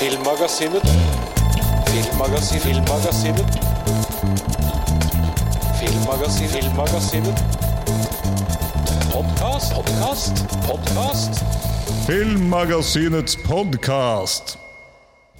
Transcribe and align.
Filmmagasinet. 0.00 0.82
Filmmagasinet. 1.88 2.62
Filmmagasinet. 2.62 3.50
Filmmagasinet. 5.80 6.50
Filmmagasinet. 6.50 7.42
Podkast, 9.12 9.74
podkast, 9.74 10.34
podkast. 10.68 11.44
Filmmagasinets 12.06 13.36
podkast. 13.44 14.58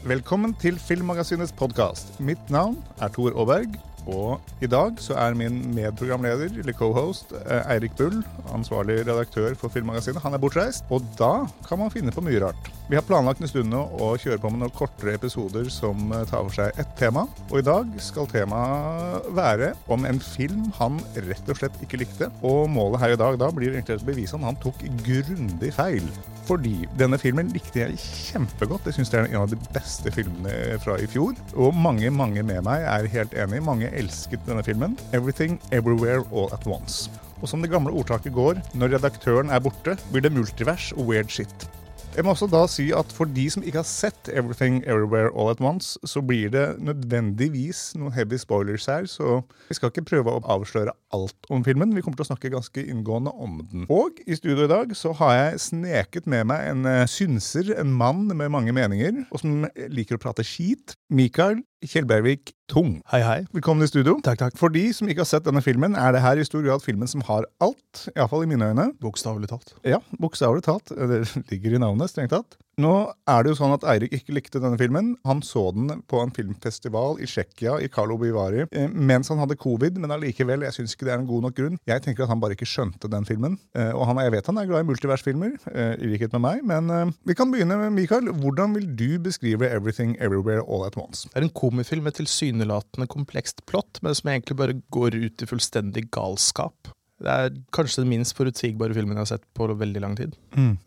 Velkommen 0.02 0.54
til 0.60 0.78
Filmmagasinets 0.78 1.52
podkast. 1.52 2.20
Mitt 2.20 2.50
navn 2.50 2.84
er 3.00 3.08
Tor 3.08 3.32
Aaberg. 3.40 3.89
Og 4.10 4.64
i 4.64 4.68
dag 4.70 4.98
så 5.02 5.14
er 5.20 5.36
min 5.38 5.60
medprogramleder, 5.74 6.58
eller 6.62 6.76
co-host, 6.76 7.32
eh, 7.44 7.72
Eirik 7.74 7.94
Bull, 7.98 8.22
ansvarlig 8.54 9.00
redaktør 9.06 9.54
for 9.58 9.72
Filmmagasinet, 9.72 10.22
han 10.22 10.34
er 10.34 10.42
bortreist. 10.42 10.84
Og 10.90 11.04
da 11.18 11.46
kan 11.68 11.78
man 11.78 11.92
finne 11.94 12.14
på 12.14 12.24
mye 12.24 12.40
rart. 12.42 12.70
Vi 12.90 12.98
har 12.98 13.06
planlagt 13.06 13.40
en 13.40 13.50
stund 13.50 13.70
nå 13.70 13.84
å 14.02 14.16
kjøre 14.18 14.40
på 14.42 14.50
med 14.50 14.64
noen 14.64 14.74
kortere 14.74 15.14
episoder 15.14 15.68
som 15.70 16.10
eh, 16.10 16.24
tar 16.26 16.42
for 16.42 16.56
seg 16.56 16.80
ett 16.80 16.96
tema. 16.98 17.26
Og 17.50 17.60
i 17.60 17.66
dag 17.66 17.86
skal 18.02 18.26
temaet 18.30 19.30
være 19.36 19.74
om 19.94 20.08
en 20.08 20.18
film 20.18 20.72
han 20.80 20.98
rett 21.28 21.52
og 21.52 21.60
slett 21.60 21.78
ikke 21.84 22.02
likte. 22.02 22.32
Og 22.42 22.66
målet 22.72 23.04
her 23.04 23.14
i 23.14 23.20
dag 23.20 23.38
da 23.38 23.52
blir 23.54 23.76
egentlig 23.76 24.00
å 24.00 24.10
bevise 24.10 24.34
om 24.38 24.48
han 24.48 24.58
tok 24.58 24.82
grundig 25.06 25.70
feil. 25.76 26.10
Fordi 26.50 26.88
denne 26.98 27.18
filmen 27.20 27.52
likte 27.54 27.84
jeg 27.84 27.98
kjempegodt. 28.00 28.88
Jeg 28.88 28.96
syns 28.98 29.12
det 29.12 29.20
er 29.20 29.28
en 29.28 29.44
av 29.44 29.50
de 29.52 29.58
beste 29.70 30.10
filmene 30.10 30.80
fra 30.82 30.96
i 30.98 31.06
fjor. 31.10 31.36
Og 31.54 31.76
mange, 31.76 32.10
mange 32.10 32.42
med 32.42 32.64
meg 32.66 32.86
er 32.90 33.06
helt 33.12 33.36
enig. 33.38 33.60
Mange 33.62 33.90
elsket 34.00 34.46
denne 34.48 34.64
filmen. 34.66 34.96
'Everything 35.12 35.60
Everywhere 35.70 36.24
All 36.32 36.48
At 36.56 36.66
Once'. 36.66 37.10
Og 37.40 37.48
som 37.48 37.62
det 37.62 37.70
gamle 37.72 37.92
ordtaket 37.92 38.34
går, 38.36 38.60
når 38.74 38.96
redaktøren 38.96 39.50
er 39.50 39.60
borte, 39.64 39.96
blir 40.12 40.24
det 40.24 40.32
multivers 40.32 40.92
og 40.92 41.06
weird 41.08 41.32
shit. 41.32 41.70
Jeg 42.10 42.24
må 42.26 42.32
også 42.34 42.48
da 42.50 42.64
si 42.66 42.88
at 42.90 43.12
For 43.14 43.28
de 43.30 43.44
som 43.54 43.62
ikke 43.62 43.78
har 43.78 43.86
sett 43.86 44.28
Everything 44.34 44.80
Everywhere 44.82 45.30
All 45.30 45.52
At 45.52 45.60
Once, 45.62 45.94
så 46.04 46.18
blir 46.26 46.50
det 46.50 46.64
nødvendigvis 46.82 47.92
noen 47.94 48.12
heavy 48.12 48.38
spoilers 48.40 48.88
her, 48.90 49.06
så 49.06 49.38
vi 49.68 49.76
skal 49.78 49.92
ikke 49.92 50.08
prøve 50.08 50.34
å 50.34 50.42
avsløre 50.56 50.94
alt 51.14 51.50
om 51.54 51.62
filmen. 51.64 51.94
Vi 51.94 52.02
kommer 52.02 52.18
til 52.18 52.26
å 52.26 52.30
snakke 52.32 52.50
ganske 52.50 52.82
inngående 52.82 53.30
om 53.30 53.60
den. 53.62 53.86
Og 53.86 54.18
i 54.26 54.34
studio 54.34 54.66
i 54.66 54.72
dag 54.72 54.90
så 54.98 55.14
har 55.22 55.36
jeg 55.36 55.62
sneket 55.68 56.26
med 56.30 56.48
meg 56.50 56.66
en 56.72 56.90
eh, 56.90 57.06
synser, 57.10 57.70
en 57.78 57.94
mann 57.94 58.26
med 58.26 58.50
mange 58.50 58.74
meninger, 58.74 59.22
og 59.30 59.44
som 59.44 59.62
liker 59.94 60.18
å 60.18 60.24
prate 60.26 60.46
skit. 60.46 60.96
Mikael 61.14 61.62
Kjellbergvik 61.80 62.50
Tung. 62.68 62.98
Hei, 63.08 63.22
hei. 63.24 63.38
Velkommen 63.56 63.86
i 63.86 63.88
studio. 63.88 64.18
Takk, 64.24 64.36
takk. 64.42 64.56
For 64.60 64.68
de 64.72 64.82
som 64.92 65.08
ikke 65.08 65.22
har 65.24 65.28
sett 65.30 65.46
denne 65.46 65.62
filmen, 65.64 65.94
er 65.96 66.12
det 66.12 66.20
her 66.20 66.36
i 66.36 66.44
stor 66.44 66.60
grad 66.66 66.84
filmen 66.84 67.08
som 67.08 67.22
har 67.24 67.46
alt. 67.64 68.02
Iallfall 68.12 68.44
i 68.44 68.50
mine 68.50 68.68
øyne. 68.68 68.90
Bokstavelig 69.00 69.48
talt. 69.48 69.72
Ja, 69.88 70.02
bokstavelig 70.20 70.66
talt. 70.66 70.92
Det 70.92 71.22
ligger 71.48 71.78
i 71.78 71.80
navnet, 71.80 72.12
strengt 72.12 72.34
tatt. 72.36 72.58
Nå 72.80 72.92
er 73.28 73.44
det 73.44 73.52
jo 73.52 73.58
sånn 73.58 73.74
at 73.74 73.84
Eirik 73.92 74.14
ikke 74.16 74.34
likte 74.36 74.60
denne 74.62 74.78
filmen. 74.80 75.12
Han 75.28 75.42
så 75.44 75.66
den 75.76 76.02
på 76.08 76.20
en 76.22 76.32
filmfestival 76.34 77.18
i 77.20 77.28
Tsjekkia, 77.28 77.76
i 77.82 77.90
Carlo 77.92 78.16
Vary, 78.20 78.64
eh, 78.70 78.88
mens 78.88 79.28
han 79.32 79.40
hadde 79.42 79.58
covid, 79.60 79.98
men 80.00 80.14
allikevel, 80.14 80.64
jeg 80.64 80.76
syns 80.78 80.94
ikke 80.96 81.08
det 81.08 81.14
er 81.14 81.20
en 81.22 81.28
god 81.28 81.48
nok 81.48 81.56
grunn. 81.58 81.78
Jeg 81.90 82.04
tenker 82.04 82.24
at 82.24 82.32
han 82.32 82.40
bare 82.40 82.56
ikke 82.56 82.68
skjønte 82.68 83.10
den 83.12 83.26
filmen. 83.28 83.58
Eh, 83.74 83.90
Og 83.90 84.06
han, 84.08 84.20
jeg 84.24 84.32
vet 84.32 84.46
han 84.46 84.60
er 84.60 84.68
glad 84.70 84.84
i 84.84 84.88
multiversfilmer, 84.88 85.56
eh, 85.74 85.96
i 86.00 86.12
likhet 86.12 86.32
med 86.36 86.44
meg, 86.46 86.62
men 86.64 87.14
vi 87.26 87.34
kan 87.36 87.50
begynne 87.52 87.76
med 87.76 87.92
Mikael. 87.92 88.30
Hvordan 88.40 88.74
vil 88.76 88.86
du 88.96 89.18
beskrive 89.18 89.68
Everything 89.68 90.16
Everywhere 90.20 90.62
All 90.62 90.86
At 90.86 90.96
Once? 90.96 91.28
Det 91.28 91.36
er 91.42 91.48
en 91.48 91.52
komifilm 91.52 92.06
med 92.08 92.16
tilsynelatende 92.16 93.08
komplekst 93.10 93.64
plott, 93.66 94.00
men 94.02 94.14
som 94.16 94.30
egentlig 94.32 94.56
bare 94.56 94.78
går 94.94 95.18
ut 95.18 95.42
i 95.42 95.50
fullstendig 95.50 96.08
galskap. 96.14 96.94
Det 97.20 97.32
er 97.32 97.50
kanskje 97.76 98.02
den 98.02 98.10
minst 98.14 98.32
forutsigbare 98.38 98.96
filmen 98.96 99.18
jeg 99.18 99.26
har 99.26 99.30
sett 99.34 99.46
på 99.56 99.66
veldig 99.68 100.00
lang 100.00 100.16
tid. 100.16 100.36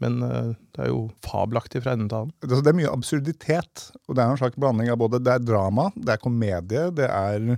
Men 0.01 0.17
uh, 0.25 0.55
det 0.73 0.85
er 0.85 0.89
jo 0.89 1.05
fabelaktig 1.25 1.83
fra 1.83 1.93
ende 1.93 2.09
til 2.09 2.23
annen. 2.23 2.33
Det 2.41 2.63
det 2.65 2.71
er 2.73 2.79
mye 2.79 2.93
absurditet, 2.93 3.85
og 4.07 4.17
det 4.17 4.23
er 4.23 4.33
en 4.33 4.41
slags 4.41 4.57
blanding 4.57 4.89
av 4.89 4.99
både 5.03 5.21
det 5.21 5.35
er 5.35 5.45
drama, 5.45 5.91
det 5.95 6.15
er 6.15 6.23
komedie, 6.23 6.87
det 6.97 7.09
er 7.09 7.55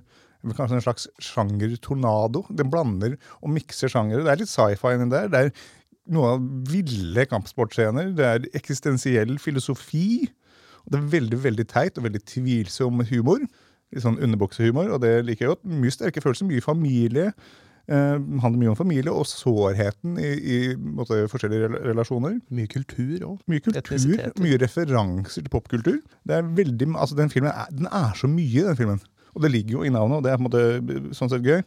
kanskje 0.53 0.78
en 0.78 0.86
slags 0.86 1.08
sjangertornado. 1.24 2.44
Den 2.53 2.69
blander 2.69 3.16
og 3.41 3.53
mikser 3.56 3.90
sjangere. 3.90 4.25
Det 4.25 4.34
er 4.34 4.41
litt 4.44 4.52
sci-fi 4.52 4.94
inni 4.94 5.09
der. 5.09 5.31
Det 5.31 5.42
er 5.42 5.53
noe 6.13 6.36
av 6.36 6.50
ville 6.69 7.25
kampsportscener. 7.30 8.12
Det 8.18 8.28
er 8.28 8.50
eksistensiell 8.57 9.38
filosofi. 9.42 10.28
Det 10.86 11.00
er 11.00 11.07
veldig 11.16 11.40
veldig 11.47 11.66
teit 11.72 11.97
og 11.97 12.06
veldig 12.06 12.22
tvilsom 12.30 13.02
humor. 13.09 13.46
Litt 13.94 14.06
sånn 14.06 14.19
underbuksehumor, 14.22 14.92
og 14.94 15.02
det 15.06 15.16
liker 15.25 15.46
jeg 15.46 15.56
godt. 15.56 15.66
Mye 15.81 15.94
sterke 15.94 16.22
følelser, 16.22 16.50
mye 16.50 16.63
familie. 16.63 17.31
Eh, 17.85 18.18
handler 18.41 18.57
mye 18.57 18.72
om 18.72 18.78
familie 18.79 19.12
og 19.13 19.28
sårheten 19.29 20.16
i, 20.18 20.29
i 20.41 20.59
måte, 20.75 21.19
forskjellige 21.29 21.68
relasjoner. 21.85 22.40
Mye 22.50 22.69
kultur 22.72 23.19
òg. 23.28 23.35
Mye 23.51 23.62
kultur, 23.62 24.31
mye 24.41 24.57
referanser 24.63 25.46
til 25.46 25.51
popkultur. 25.53 26.00
Det 26.25 26.40
er 26.40 26.47
veldig, 26.57 26.88
altså 26.97 27.16
Den 27.19 27.29
filmen 27.29 27.51
er, 27.51 27.68
den 27.69 27.85
er 27.91 28.16
så 28.18 28.29
mye, 28.31 28.63
den 28.72 28.79
filmen. 28.79 29.03
Og 29.35 29.44
det 29.44 29.51
ligger 29.53 29.78
jo 29.78 29.84
i 29.85 29.91
navnet, 29.94 30.18
og 30.18 30.24
det 30.25 30.31
er 30.31 30.40
på 30.40 30.45
en 30.45 30.50
måte 30.50 31.13
sånn 31.13 31.29
sett 31.29 31.45
gøy. 31.45 31.62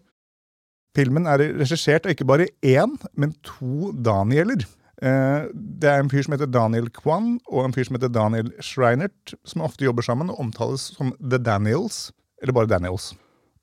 Filmen 0.96 1.28
er 1.30 1.44
regissert 1.60 2.08
av 2.08 2.14
ikke 2.16 2.26
bare 2.26 2.48
én, 2.66 2.96
men 3.14 3.36
to 3.46 3.92
Danieler. 3.92 4.64
Eh, 4.98 5.46
Det 5.54 5.86
er 5.86 6.00
en 6.02 6.10
fyr 6.10 6.24
som 6.26 6.34
heter 6.34 6.50
Daniel 6.50 6.88
Kwan, 6.90 7.36
og 7.46 7.64
en 7.68 7.72
fyr 7.76 7.86
som 7.86 7.94
heter 7.94 8.10
Daniel 8.10 8.50
Schreinert, 8.58 9.36
som 9.46 9.62
ofte 9.62 9.84
jobber 9.86 10.02
sammen 10.02 10.32
og 10.34 10.40
omtales 10.42 10.88
som 10.96 11.12
The 11.20 11.38
Daniels, 11.38 12.08
eller 12.42 12.56
bare 12.56 12.66
Daniels. 12.74 13.12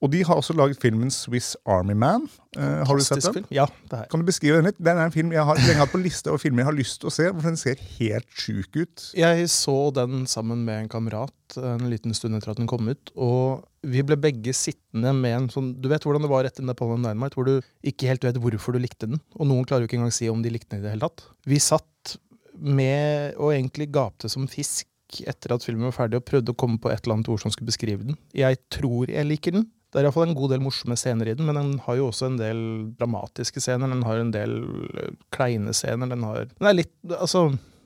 Og 0.05 0.11
de 0.13 0.21
har 0.27 0.37
også 0.37 0.53
laget 0.53 0.77
filmen 0.81 1.09
Swiss 1.09 1.55
Army 1.65 1.95
Man. 1.97 2.27
Uh, 2.55 2.85
har 2.85 2.93
du 2.93 3.03
sett 3.03 3.23
den? 3.25 3.39
Film. 3.39 3.47
Ja, 3.53 3.65
det 3.89 4.03
er. 4.03 4.09
Kan 4.11 4.21
du 4.21 4.27
beskrive 4.27 4.59
den 4.59 4.69
litt? 4.69 4.77
Den 4.77 4.99
er 5.01 5.09
en 5.09 5.15
film 5.15 5.33
jeg 5.33 5.43
har 5.47 5.57
lenge 5.57 5.81
hatt 5.81 5.91
på 5.91 6.01
liste 6.03 6.29
over 6.29 6.43
filmer 6.43 6.61
jeg 6.61 6.69
har 6.69 6.77
lyst 6.77 6.99
til 7.01 7.09
å 7.09 7.13
se, 7.15 7.25
for 7.31 7.47
den 7.49 7.57
ser 7.59 7.81
helt 7.97 8.29
sjuk 8.37 8.77
ut. 8.77 9.07
Jeg 9.17 9.49
så 9.51 9.77
den 9.97 10.27
sammen 10.29 10.61
med 10.67 10.83
en 10.83 10.91
kamerat 10.93 11.57
en 11.57 11.89
liten 11.89 12.13
stund 12.17 12.37
etter 12.37 12.53
at 12.53 12.61
den 12.61 12.69
kom 12.69 12.87
ut, 12.89 13.11
og 13.17 13.65
vi 13.85 14.01
ble 14.05 14.17
begge 14.21 14.53
sittende 14.57 15.11
med 15.13 15.35
en 15.35 15.49
sånn 15.53 15.67
Du 15.77 15.85
vet 15.91 16.05
hvordan 16.05 16.23
det 16.25 16.31
var 16.31 16.47
etter 16.47 16.65
Napoleon 16.65 17.05
Dynamite, 17.05 17.37
hvor 17.37 17.49
du 17.49 17.59
ikke 17.85 18.09
helt 18.09 18.25
vet 18.25 18.39
hvorfor 18.41 18.75
du 18.75 18.81
likte 18.81 19.09
den, 19.09 19.21
og 19.37 19.49
noen 19.49 19.67
klarer 19.67 19.85
jo 19.85 19.89
ikke 19.89 19.99
engang 19.99 20.15
si 20.15 20.29
om 20.31 20.41
de 20.45 20.53
likte 20.53 20.73
den 20.73 20.81
i 20.81 20.87
det 20.87 20.95
hele 20.95 21.09
tatt. 21.09 21.27
Vi 21.49 21.61
satt 21.61 22.17
med 22.55 23.35
og 23.35 23.53
egentlig 23.53 23.91
gapte 23.93 24.31
som 24.31 24.47
fisk 24.49 24.87
etter 25.23 25.53
at 25.55 25.63
filmen 25.65 25.87
var 25.89 25.95
ferdig, 25.95 26.19
og 26.19 26.27
prøvde 26.27 26.53
å 26.53 26.57
komme 26.57 26.81
på 26.81 26.89
et 26.91 27.03
eller 27.03 27.19
annet 27.19 27.29
ord 27.31 27.43
som 27.43 27.53
skulle 27.53 27.69
beskrive 27.69 28.03
den. 28.07 28.17
Jeg 28.35 28.59
tror 28.73 29.11
jeg 29.11 29.27
liker 29.29 29.57
den. 29.57 29.67
Det 29.95 30.01
er 30.01 30.09
iallfall 30.09 30.25
en 30.27 30.35
god 30.35 30.51
del 30.51 30.59
morsomme 30.59 30.97
scener 30.99 31.29
i 31.31 31.33
den, 31.39 31.47
men 31.47 31.55
den 31.55 31.69
har 31.85 31.95
jo 31.95 32.09
også 32.09 32.27
en 32.27 32.35
del 32.35 32.57
dramatiske 32.99 33.61
scener. 33.63 33.87
Den 33.87 34.03
har 34.03 34.19
en 34.19 34.33
del 34.33 34.57
øh, 34.91 35.13
kleine 35.31 35.71
scener. 35.71 36.09
Den, 36.11 36.25
har, 36.27 36.49
den 36.51 36.67
er 36.67 36.75
litt, 36.75 36.91
altså, 37.15 37.45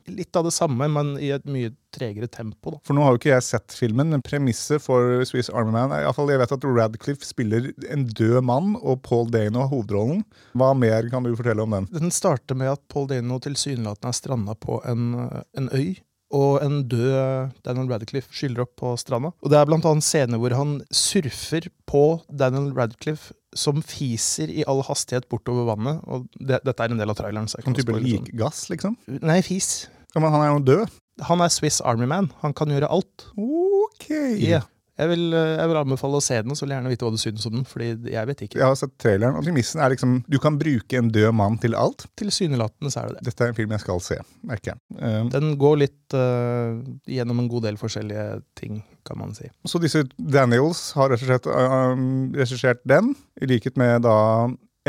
litt 0.09 0.39
av 0.39 0.47
det 0.47 0.55
samme, 0.55 0.87
men 0.89 1.11
i 1.21 1.29
et 1.35 1.45
mye 1.45 1.69
tregere 1.93 2.25
tempo. 2.33 2.73
Da. 2.73 2.81
For 2.89 2.97
nå 2.97 3.05
har 3.05 3.13
jo 3.13 3.21
ikke 3.21 3.31
jeg 3.35 3.45
sett 3.45 3.77
filmen, 3.77 4.09
men 4.09 4.25
premisset 4.25 4.81
for 4.81 5.21
Swiss 5.29 5.51
Army 5.53 5.75
Man 5.77 5.93
er 5.93 6.01
i 6.01 6.09
alle 6.09 6.17
fall, 6.17 6.33
Jeg 6.33 6.41
vet 6.41 6.57
at 6.57 6.67
Radcliffe 6.81 7.29
spiller 7.29 7.69
en 7.93 8.09
død 8.09 8.41
mann, 8.49 8.73
og 8.81 9.03
Paul 9.05 9.29
Dano 9.29 9.67
har 9.67 9.71
hovedrollen. 9.75 10.25
Hva 10.57 10.73
mer 10.73 11.13
kan 11.13 11.29
du 11.29 11.35
fortelle 11.37 11.61
om 11.61 11.77
den? 11.77 11.91
Den 11.93 12.13
starter 12.15 12.57
med 12.57 12.73
at 12.73 12.85
Paul 12.89 13.05
Dano 13.13 13.37
tilsynelatende 13.37 14.09
er 14.09 14.17
stranda 14.17 14.57
på 14.57 14.81
en, 14.89 15.11
en 15.53 15.73
øy. 15.77 15.99
Og 16.35 16.59
en 16.61 16.83
død 16.89 17.55
Daniel 17.65 17.89
Radcliffe 17.89 18.29
skyller 18.35 18.61
opp 18.65 18.75
på 18.77 18.93
stranda. 19.01 19.31
Og 19.41 19.49
Det 19.49 19.57
er 19.57 19.71
annet 19.73 20.05
scener 20.05 20.37
hvor 20.41 20.53
han 20.53 20.75
surfer 20.93 21.69
på 21.89 22.03
Daniel 22.29 22.69
Radcliffe, 22.77 23.33
som 23.57 23.81
fiser 23.81 24.51
i 24.53 24.63
all 24.69 24.83
hastighet 24.85 25.25
bortover 25.31 25.65
vannet. 25.71 26.03
Og 26.05 26.27
det, 26.37 26.61
Dette 26.67 26.85
er 26.85 26.93
en 26.93 27.01
del 27.01 27.09
av 27.09 27.17
traileren. 27.17 27.49
Så 27.49 27.63
Sånn 27.65 27.73
type 27.77 27.95
sånn. 27.95 28.05
likgass, 28.05 28.67
liksom? 28.69 28.97
Nei, 29.25 29.41
fis. 29.41 29.87
Ja, 30.13 30.21
men 30.21 30.31
han 30.33 30.41
er 30.45 30.51
jo 30.53 30.59
død. 30.65 30.99
Han 31.27 31.41
er 31.41 31.49
Swiss 31.51 31.81
Army 31.81 32.05
Man. 32.05 32.29
Han 32.43 32.53
kan 32.53 32.69
gjøre 32.71 32.89
alt. 32.93 33.25
Ok. 33.35 34.09
Ja. 34.37 34.61
Jeg, 34.99 35.09
vil, 35.13 35.25
øh, 35.31 35.53
jeg 35.55 35.71
vil 35.71 35.79
anbefale 35.79 36.19
å 36.19 36.23
se 36.23 36.37
den, 36.41 36.51
og 36.51 36.59
så 36.59 36.65
vil 36.65 36.73
jeg 36.73 36.81
gjerne 36.81 36.91
vite 36.91 37.07
hva 37.07 37.13
du 37.15 37.21
syns 37.21 37.47
om 37.47 37.55
den. 37.55 37.65
Fordi 37.69 37.89
jeg 38.11 38.29
vet 38.29 38.43
ikke. 38.45 38.59
Jeg 38.59 38.67
har 38.67 38.77
sett 38.79 38.95
traileren, 38.99 39.37
og 39.39 39.45
premissen 39.47 39.83
er 39.83 39.93
liksom 39.93 40.17
du 40.27 40.37
kan 40.43 40.59
bruke 40.59 40.99
en 40.99 41.11
død 41.15 41.31
mann 41.39 41.57
til 41.63 41.77
alt. 41.79 42.05
Tilsynelatende 42.19 42.91
så 42.91 43.03
er 43.03 43.13
det 43.13 43.19
det. 43.19 43.29
Dette 43.29 43.47
er 43.47 43.53
en 43.53 43.59
film 43.59 43.75
jeg 43.77 43.85
skal 43.85 44.03
se, 44.03 44.19
merker 44.49 44.73
jeg. 44.73 44.81
Um, 44.99 45.31
Den 45.31 45.53
går 45.61 45.81
litt 45.85 46.17
uh, 46.17 46.79
gjennom 47.07 47.43
en 47.43 47.51
god 47.51 47.69
del 47.69 47.79
forskjellige 47.79 48.25
ting, 48.59 48.81
kan 49.07 49.21
man 49.21 49.31
si. 49.37 49.47
Så 49.69 49.81
disse 49.81 50.03
Daniels 50.19 50.89
har 50.99 51.13
regissert, 51.13 51.47
uh, 51.47 51.95
regissert 52.35 52.83
den, 52.89 53.13
i 53.39 53.47
likhet 53.49 53.79
med 53.79 54.03
da 54.03 54.17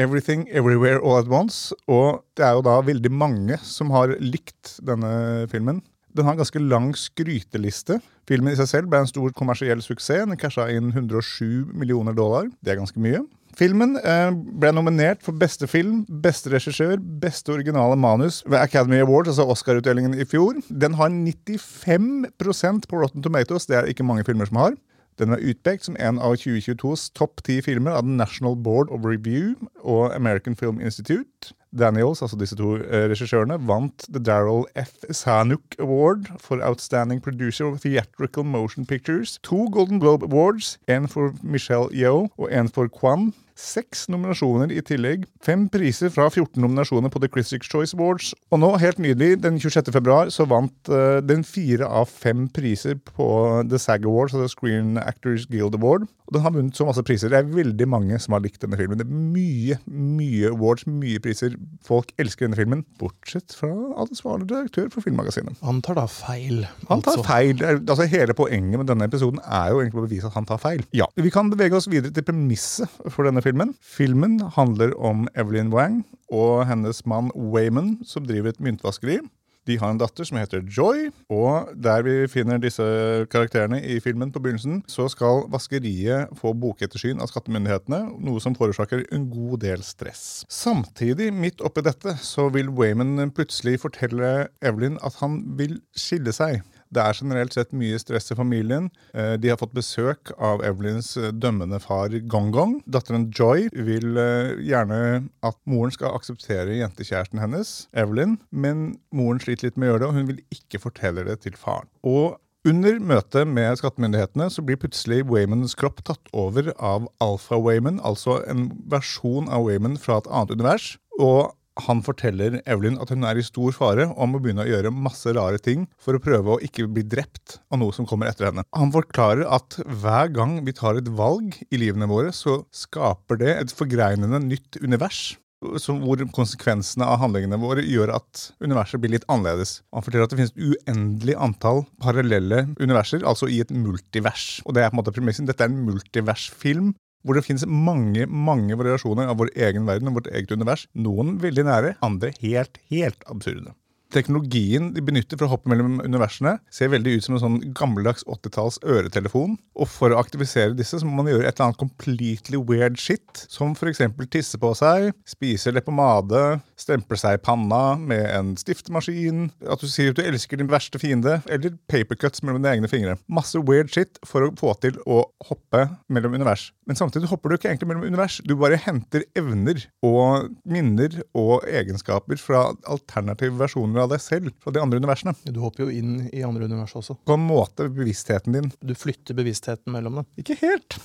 Everything 0.00 0.48
Everywhere 0.48 0.98
All 1.04 1.20
At 1.20 1.30
Once. 1.30 1.74
Og 1.90 2.22
det 2.38 2.46
er 2.46 2.58
jo 2.58 2.66
da 2.66 2.78
veldig 2.82 3.12
mange 3.12 3.58
som 3.66 3.90
har 3.94 4.14
likt 4.22 4.78
denne 4.86 5.46
filmen. 5.52 5.82
Den 6.16 6.26
har 6.26 6.34
en 6.34 6.40
ganske 6.42 6.62
lang 6.62 6.92
skryteliste. 6.98 8.00
Filmen 8.28 8.52
i 8.52 8.58
seg 8.58 8.68
selv 8.70 8.90
ble 8.90 9.02
en 9.02 9.10
stor 9.10 9.32
kommersiell 9.36 9.82
suksess. 9.84 10.26
Den 10.26 10.38
casha 10.40 10.68
inn 10.72 10.92
107 10.94 11.70
millioner 11.74 12.16
dollar. 12.16 12.50
Det 12.62 12.74
er 12.74 12.80
ganske 12.80 13.02
mye. 13.02 13.22
Filmen 13.58 13.96
eh, 13.98 14.30
ble 14.30 14.70
nominert 14.72 15.24
for 15.26 15.36
beste 15.36 15.66
film, 15.68 16.04
beste 16.22 16.52
regissør, 16.52 17.00
beste 17.22 17.50
originale 17.52 17.96
manus 17.98 18.44
ved 18.46 18.60
Academy 18.60 19.00
Awards, 19.02 19.32
altså 19.32 19.48
Oscar-utdelingen 19.50 20.14
i 20.14 20.26
fjor. 20.28 20.60
Den 20.70 20.94
har 21.00 21.10
95% 21.10 22.86
på 22.88 23.02
Rotten 23.02 23.26
Tomatoes. 23.26 23.66
Det 23.66 23.76
er 23.76 23.90
ikke 23.90 24.06
mange 24.06 24.24
filmer 24.24 24.48
som 24.48 24.62
har. 24.62 24.78
Den 25.20 25.34
er 25.34 25.42
utpekt 25.50 25.84
som 25.84 25.98
en 26.00 26.20
av 26.22 26.38
2022s 26.40 27.10
topp 27.18 27.42
ti 27.44 27.58
filmer 27.64 27.98
av 27.98 28.06
The 28.06 28.14
National 28.16 28.54
Board 28.56 28.88
of 28.94 29.04
Review 29.04 29.52
og 29.82 30.14
American 30.14 30.56
Film 30.56 30.80
Institute. 30.80 31.52
Daniels, 31.78 32.22
altså 32.22 32.36
disse 32.36 32.56
to 32.58 32.74
eh, 32.76 33.06
regissørene, 33.10 33.58
vant 33.68 34.06
The 34.08 34.22
Daryl 34.22 34.64
F. 34.74 35.04
Sanuk 35.14 35.76
Award 35.78 36.26
for 36.38 36.58
Outstanding 36.62 37.22
Producer 37.22 37.64
of 37.70 37.80
Theatrical 37.80 38.44
Motion 38.44 38.86
Pictures. 38.86 39.38
To 39.42 39.68
Golden 39.70 40.00
Globe 40.00 40.24
Awards, 40.24 40.78
én 40.90 41.06
for 41.06 41.34
Michelle 41.42 41.88
Yeoh 41.92 42.28
og 42.38 42.50
én 42.50 42.68
for 42.68 42.88
Kwan. 42.88 43.32
Seks 43.58 44.06
nominasjoner 44.12 44.72
i 44.74 44.82
tillegg. 44.86 45.26
Fem 45.44 45.66
priser 45.72 46.12
fra 46.12 46.28
14 46.30 46.60
nominasjoner 46.60 47.12
på 47.12 47.22
The 47.22 47.30
Critics' 47.32 47.70
Choice 47.70 47.96
Awards. 47.96 48.32
Og 48.50 48.62
nå, 48.62 48.72
helt 48.82 49.00
nydelig, 49.02 49.40
den 49.44 49.60
26. 49.60 49.92
februar, 49.94 50.30
så 50.34 50.46
vant 50.50 50.92
uh, 50.92 51.18
den 51.24 51.44
fire 51.46 51.88
av 51.88 52.10
fem 52.10 52.46
priser 52.52 52.98
på 53.12 53.28
The 53.70 53.80
SAG 53.80 54.06
Awards, 54.08 54.34
altså 54.34 54.52
Screen 54.54 54.98
Actors 54.98 55.46
Guild 55.50 55.78
Award. 55.78 56.08
Og 56.30 56.36
den 56.36 56.44
har 56.44 56.52
vunnet 56.54 56.78
så 56.78 56.86
masse 56.86 57.02
priser. 57.02 57.32
Det 57.32 57.40
er 57.40 57.48
veldig 57.50 57.86
mange 57.90 58.18
som 58.22 58.36
har 58.36 58.42
likt 58.44 58.62
denne 58.62 58.78
filmen. 58.78 59.00
Det 59.00 59.02
er 59.02 59.10
mye, 59.34 59.78
mye 59.90 60.52
awards, 60.52 60.86
mye 60.86 61.18
priser. 61.22 61.56
Folk 61.82 62.12
elsker 62.22 62.46
denne 62.46 62.58
filmen, 62.58 62.84
bortsett 63.00 63.50
fra 63.58 63.70
ansvarlig 63.98 64.46
redaktør 64.46 64.86
for 64.94 65.02
Filmmagasinet. 65.02 65.58
Han 65.66 65.80
tar 65.82 65.98
da 65.98 66.06
feil. 66.06 66.62
Han 66.86 67.02
tar 67.02 67.18
altså. 67.18 67.26
feil. 67.26 67.64
Altså 67.80 68.06
Hele 68.10 68.36
poenget 68.38 68.78
med 68.78 68.86
denne 68.86 69.10
episoden 69.10 69.42
er 69.42 69.72
jo 69.72 69.82
egentlig 69.82 70.04
å 70.04 70.06
bevise 70.06 70.30
at 70.30 70.38
han 70.38 70.46
tar 70.46 70.62
feil. 70.62 70.84
Ja, 70.94 71.10
Vi 71.18 71.34
kan 71.34 71.50
bevege 71.50 71.78
oss 71.80 71.90
videre 71.90 72.14
til 72.14 72.26
premisset 72.26 73.02
for 73.10 73.26
denne 73.26 73.39
filmen. 73.44 73.74
Filmen 73.80 74.38
handler 74.56 74.94
om 74.96 75.28
Evelyn 75.38 75.72
Wang 75.74 76.02
og 76.30 76.66
hennes 76.68 77.04
mann 77.06 77.32
Wayman, 77.34 77.98
som 78.06 78.26
driver 78.26 78.52
et 78.52 78.62
myntvaskeri. 78.62 79.20
De 79.68 79.76
har 79.78 79.92
en 79.92 79.98
datter 80.00 80.24
som 80.24 80.38
heter 80.40 80.62
Joy, 80.64 81.10
og 81.30 81.68
der 81.76 82.02
vi 82.06 82.14
finner 82.32 82.58
disse 82.58 82.84
karakterene 83.30 83.78
i 83.84 83.98
filmen 84.00 84.32
på 84.32 84.40
begynnelsen, 84.40 84.80
så 84.88 85.04
skal 85.12 85.44
vaskeriet 85.52 86.32
få 86.40 86.54
bokettersyn 86.56 87.20
av 87.20 87.28
skattemyndighetene, 87.30 88.00
noe 88.24 88.40
som 88.42 88.56
forårsaker 88.56 89.04
en 89.12 89.28
god 89.30 89.60
del 89.66 89.84
stress. 89.84 90.42
Samtidig, 90.48 91.28
midt 91.36 91.60
oppi 91.60 91.84
dette, 91.84 92.16
så 92.24 92.48
vil 92.54 92.72
Wayman 92.72 93.30
plutselig 93.36 93.82
fortelle 93.84 94.48
Evelyn 94.64 94.98
at 95.06 95.20
han 95.20 95.42
vil 95.60 95.78
skille 95.92 96.32
seg. 96.34 96.64
Det 96.90 97.02
er 97.02 97.14
generelt 97.14 97.54
sett 97.54 97.74
mye 97.76 97.98
stress 98.02 98.32
i 98.32 98.36
familien. 98.38 98.88
Eh, 99.14 99.36
De 99.38 99.52
har 99.52 99.58
fått 99.60 99.74
besøk 99.76 100.32
av 100.38 100.64
Evelyns 100.66 101.12
eh, 101.16 101.30
dømmende 101.30 101.78
far 101.82 102.10
Gong-Gong. 102.10 102.80
Datteren 102.90 103.28
Joy 103.30 103.68
vil 103.72 104.18
eh, 104.18 104.56
gjerne 104.66 105.28
at 105.46 105.58
moren 105.70 105.94
skal 105.94 106.16
akseptere 106.18 106.80
jentekjæresten 106.80 107.42
hennes, 107.42 107.74
Evelyn, 107.94 108.38
men 108.50 108.96
moren 109.14 109.42
sliter 109.42 109.70
litt 109.70 109.78
med 109.78 109.88
å 109.88 109.92
gjøre 109.92 110.02
det, 110.02 110.10
og 110.10 110.18
hun 110.18 110.30
vil 110.32 110.44
ikke 110.54 110.82
fortelle 110.82 111.26
det 111.28 111.40
til 111.46 111.58
faren. 111.58 111.90
Og 112.02 112.40
under 112.68 112.98
møtet 113.00 113.48
med 113.48 113.78
skattemyndighetene 113.80 114.50
så 114.52 114.60
blir 114.66 114.76
plutselig 114.82 115.22
Waymans 115.30 115.72
kropp 115.80 116.02
tatt 116.04 116.26
over 116.36 116.74
av 116.76 117.06
Alpha 117.24 117.56
Wayman, 117.56 118.02
altså 118.04 118.42
en 118.50 118.66
versjon 118.90 119.48
av 119.48 119.64
Wayman 119.64 119.96
fra 119.96 120.18
et 120.20 120.28
annet 120.28 120.58
univers. 120.58 120.90
Og 121.16 121.54
han 121.86 122.02
forteller 122.06 122.60
Evelyn 122.64 122.98
at 123.02 123.12
hun 123.12 123.26
er 123.28 123.40
i 123.40 123.44
stor 123.46 123.74
fare 123.76 124.08
og 124.10 124.30
må 124.30 124.40
begynne 124.42 124.64
å 124.64 124.70
gjøre 124.70 124.92
masse 124.94 125.32
rare 125.36 125.60
ting 125.62 125.86
for 126.00 126.16
å 126.16 126.22
prøve 126.22 126.54
å 126.54 126.62
ikke 126.64 126.88
bli 126.90 127.04
drept 127.06 127.58
av 127.70 127.80
noe 127.82 127.94
som 127.96 128.08
kommer 128.08 128.30
etter 128.30 128.50
henne. 128.50 128.64
Han 128.76 128.92
forklarer 128.94 129.46
at 129.48 129.78
hver 130.02 130.32
gang 130.34 130.58
vi 130.66 130.76
tar 130.76 131.00
et 131.00 131.10
valg 131.18 131.56
i 131.70 131.80
livene 131.80 132.08
våre, 132.10 132.34
så 132.36 132.62
skaper 132.74 133.40
det 133.42 133.54
et 133.56 133.74
forgreinende 133.76 134.42
nytt 134.44 134.80
univers. 134.82 135.38
Hvor 135.60 136.22
konsekvensene 136.32 137.04
av 137.04 137.18
handlingene 137.20 137.58
våre 137.60 137.82
gjør 137.84 138.14
at 138.14 138.46
universet 138.64 139.02
blir 139.02 139.12
litt 139.12 139.26
annerledes. 139.28 139.82
Han 139.92 140.06
forteller 140.06 140.24
at 140.24 140.32
det 140.32 140.38
finnes 140.38 140.54
et 140.54 140.62
uendelig 140.88 141.34
antall 141.36 141.82
parallelle 142.00 142.62
universer, 142.80 143.26
altså 143.28 143.50
i 143.52 143.58
et 143.60 143.74
multivers. 143.74 144.62
Og 144.64 144.72
det 144.72 144.86
er 144.86 144.88
på 144.88 144.96
en 144.96 145.02
måte 145.02 145.12
premissen. 145.12 145.48
Dette 145.50 145.66
er 145.66 145.68
en 145.68 145.82
multiversfilm 145.84 146.94
hvor 147.24 147.36
det 147.36 147.44
finnes 147.46 147.66
mange 147.68 148.26
mange 148.30 148.76
variasjoner 148.80 149.30
av 149.30 149.40
vår 149.40 149.52
egen 149.68 149.88
verden 149.88 150.10
og 150.10 150.20
vårt 150.20 150.32
eget 150.32 150.54
univers. 150.54 150.86
Noen 150.94 151.36
veldig 151.42 151.66
nære, 151.68 151.94
andre 152.06 152.32
helt, 152.40 152.80
helt 152.92 153.28
absurde. 153.30 153.74
Teknologien 154.10 154.88
de 154.90 155.02
benytter 155.06 155.38
for 155.38 155.46
å 155.46 155.52
hoppe 155.52 155.70
mellom 155.70 156.00
universene, 156.02 156.56
ser 156.74 156.90
veldig 156.90 157.12
ut 157.14 157.26
som 157.26 157.36
en 157.36 157.42
sånn 157.44 157.58
gammeldags 157.78 158.24
80-talls 158.26 158.80
øretelefon. 158.82 159.54
Og 159.78 159.86
for 159.86 160.10
å 160.10 160.18
aktivisere 160.18 160.74
disse 160.74 160.98
så 160.98 161.06
må 161.06 161.20
man 161.20 161.30
gjøre 161.30 161.46
et 161.46 161.54
eller 161.54 161.68
annet 161.68 161.78
completely 161.78 162.58
weird 162.58 162.98
shit, 162.98 163.44
som 163.46 163.76
f.eks. 163.76 164.02
tisse 164.32 164.58
på 164.58 164.72
seg, 164.78 165.12
spise 165.30 165.70
leppepomade, 165.70 166.58
stemple 166.80 167.18
seg 167.20 167.36
i 167.36 167.42
panna 167.42 167.94
med 168.00 168.24
en 168.32 168.54
stiftemaskin, 168.58 169.50
at 169.68 169.82
du 169.82 169.88
sier 169.90 170.12
at 170.12 170.18
du 170.18 170.24
elsker 170.24 170.60
din 170.60 170.70
verste 170.70 171.00
fiende, 171.00 171.38
eller 171.50 171.76
papercuts 171.90 172.44
mellom 172.44 172.62
dine 172.62 172.74
egne 172.76 172.90
fingre. 172.90 173.16
Masse 173.30 173.60
weird 173.60 173.92
shit 173.94 174.20
for 174.26 174.46
å 174.46 174.52
få 174.58 174.74
til 174.82 174.98
å 175.06 175.22
hoppe 175.50 175.86
mellom 176.12 176.36
univers. 176.38 176.70
Men 176.88 176.98
samtidig 176.98 177.30
hopper 177.30 177.52
du 177.52 177.58
ikke 177.58 177.70
egentlig 177.70 177.90
mellom 177.92 178.08
univers. 178.08 178.40
Du 178.46 178.56
bare 178.58 178.80
henter 178.80 179.24
evner 179.38 179.84
og 180.06 180.50
minner 180.64 181.20
og 181.38 181.66
egenskaper 181.68 182.40
fra 182.40 182.66
alternative 182.90 183.54
versjoner 183.60 184.04
av 184.04 184.12
deg 184.14 184.24
selv 184.24 184.52
fra 184.62 184.74
de 184.74 184.82
andre 184.82 185.00
universene. 185.02 185.36
Du 185.46 185.62
hopper 185.62 185.86
jo 185.86 185.94
inn 185.94 186.28
i 186.32 186.44
andre 186.46 186.66
univers 186.66 186.96
også. 186.98 187.20
På 187.28 187.38
en 187.38 187.46
måte 187.46 187.90
bevisstheten 187.92 188.56
din. 188.56 188.70
Du 188.82 188.96
flytter 188.98 189.38
bevisstheten 189.38 189.92
mellom 189.94 190.20
dem. 190.20 190.30
Ikke 190.40 190.58
helt. 190.64 190.98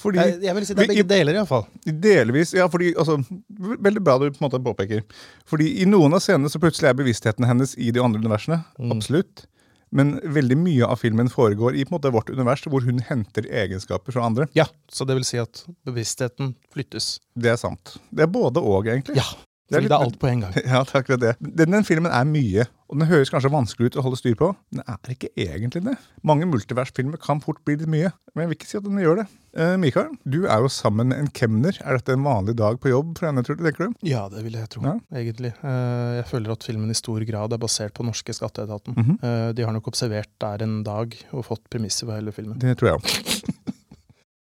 Fordi 0.00 0.20
Jeg, 0.20 0.38
jeg 0.46 0.56
vil 0.56 0.66
si 0.66 0.74
det 0.76 0.84
er 0.84 0.90
begge 0.94 1.06
deler, 1.10 1.36
iallfall. 1.36 1.66
Delvis, 1.84 2.54
ja, 2.56 2.66
fordi 2.72 2.94
altså, 2.94 3.18
Veldig 3.60 4.02
bra 4.04 4.16
du 4.20 4.28
på 4.30 4.40
en 4.40 4.46
måte 4.46 4.62
påpeker. 4.64 5.04
Fordi 5.48 5.68
i 5.82 5.88
noen 5.88 6.16
av 6.16 6.24
scenene 6.24 6.50
så 6.52 6.60
plutselig 6.62 6.90
er 6.90 6.98
bevisstheten 6.98 7.48
hennes 7.48 7.76
i 7.76 7.90
de 7.94 8.02
andre 8.02 8.22
universene. 8.22 8.62
Absolutt. 8.90 9.44
Men 9.90 10.14
veldig 10.22 10.56
mye 10.60 10.86
av 10.86 11.00
filmen 11.02 11.28
foregår 11.30 11.74
i 11.74 11.84
på 11.84 11.90
en 11.90 11.96
måte 11.98 12.12
vårt 12.14 12.30
univers, 12.30 12.62
hvor 12.70 12.84
hun 12.86 13.02
henter 13.08 13.48
egenskaper 13.50 14.14
fra 14.14 14.24
andre. 14.28 14.46
Ja, 14.54 14.68
så 14.90 15.04
det 15.08 15.18
vil 15.18 15.26
si 15.26 15.40
at 15.42 15.64
bevisstheten 15.86 16.54
flyttes. 16.72 17.16
Det 17.34 17.50
er 17.52 17.58
sant. 17.60 17.96
Det 18.14 18.24
er 18.24 18.30
både 18.30 18.62
og, 18.62 18.86
egentlig. 18.86 19.18
Ja, 19.18 19.26
Det 19.70 19.76
er 19.78 19.80
litt- 19.86 19.92
det 19.92 19.98
er 20.00 20.04
alt 20.08 20.18
på 20.18 20.28
en 20.30 20.40
gang. 20.44 20.52
Ja, 20.66 20.82
takk 20.84 21.06
for 21.06 21.16
det. 21.22 21.36
Den, 21.40 21.70
den 21.70 21.84
filmen 21.86 22.10
er 22.10 22.24
mye, 22.26 22.66
og 22.90 22.98
den 22.98 23.06
høres 23.06 23.30
kanskje 23.30 23.50
vanskelig 23.54 23.92
ut 23.92 23.98
å 24.00 24.02
holde 24.02 24.18
styr 24.18 24.34
på. 24.34 24.48
Den 24.74 24.82
er 24.82 25.12
ikke 25.14 25.30
egentlig 25.38 25.84
det. 25.86 25.94
Mange 26.26 26.46
multiversfilmer 26.50 27.20
kan 27.22 27.40
fort 27.40 27.62
bli 27.64 27.76
litt 27.78 27.86
mye, 27.90 28.10
men 28.34 28.42
jeg 28.44 28.50
vil 28.50 28.58
ikke 28.58 28.70
si 28.70 28.78
at 28.80 28.84
den 28.88 28.98
gjør 28.98 29.20
det. 29.22 29.26
Eh, 29.54 29.76
Mikael, 29.82 30.10
du 30.30 30.44
er 30.46 30.60
jo 30.62 30.68
sammen 30.70 31.08
med 31.10 31.18
en 31.18 31.30
kemner. 31.34 31.74
Er 31.82 31.96
dette 31.98 32.14
en 32.14 32.22
vanlig 32.26 32.54
dag 32.58 32.78
på 32.82 32.90
jobb 32.90 33.16
for 33.18 33.26
henne, 33.30 33.42
tror 33.46 33.58
du, 33.58 33.64
tenker 33.66 33.88
du? 33.90 33.94
Ja, 34.06 34.24
det 34.30 34.42
vil 34.46 34.54
jeg 34.58 34.68
tro, 34.70 34.82
Ja. 34.86 34.96
egentlig. 35.14 35.52
Eh, 35.62 36.10
Jeg 36.20 36.26
føler 36.30 36.52
at 36.52 36.66
filmen 36.66 36.90
i 36.90 36.94
stor 36.98 37.22
grad 37.26 37.52
er 37.54 37.58
basert 37.62 37.94
på 37.94 38.04
norske 38.06 38.34
skatteetaten. 38.34 38.94
Mhm. 38.98 39.18
Eh, 39.22 39.52
De 39.52 39.62
har 39.66 39.72
nok 39.72 39.86
observert 39.90 40.30
der 40.40 40.62
en 40.66 40.82
dag 40.86 41.14
og 41.32 41.44
fått 41.46 41.62
premisser 41.70 42.06
for 42.06 42.14
hele 42.18 42.32
filmen. 42.34 42.58
Det 42.58 42.76
tror 42.78 42.90
jeg 42.90 42.98
òg. 42.98 43.54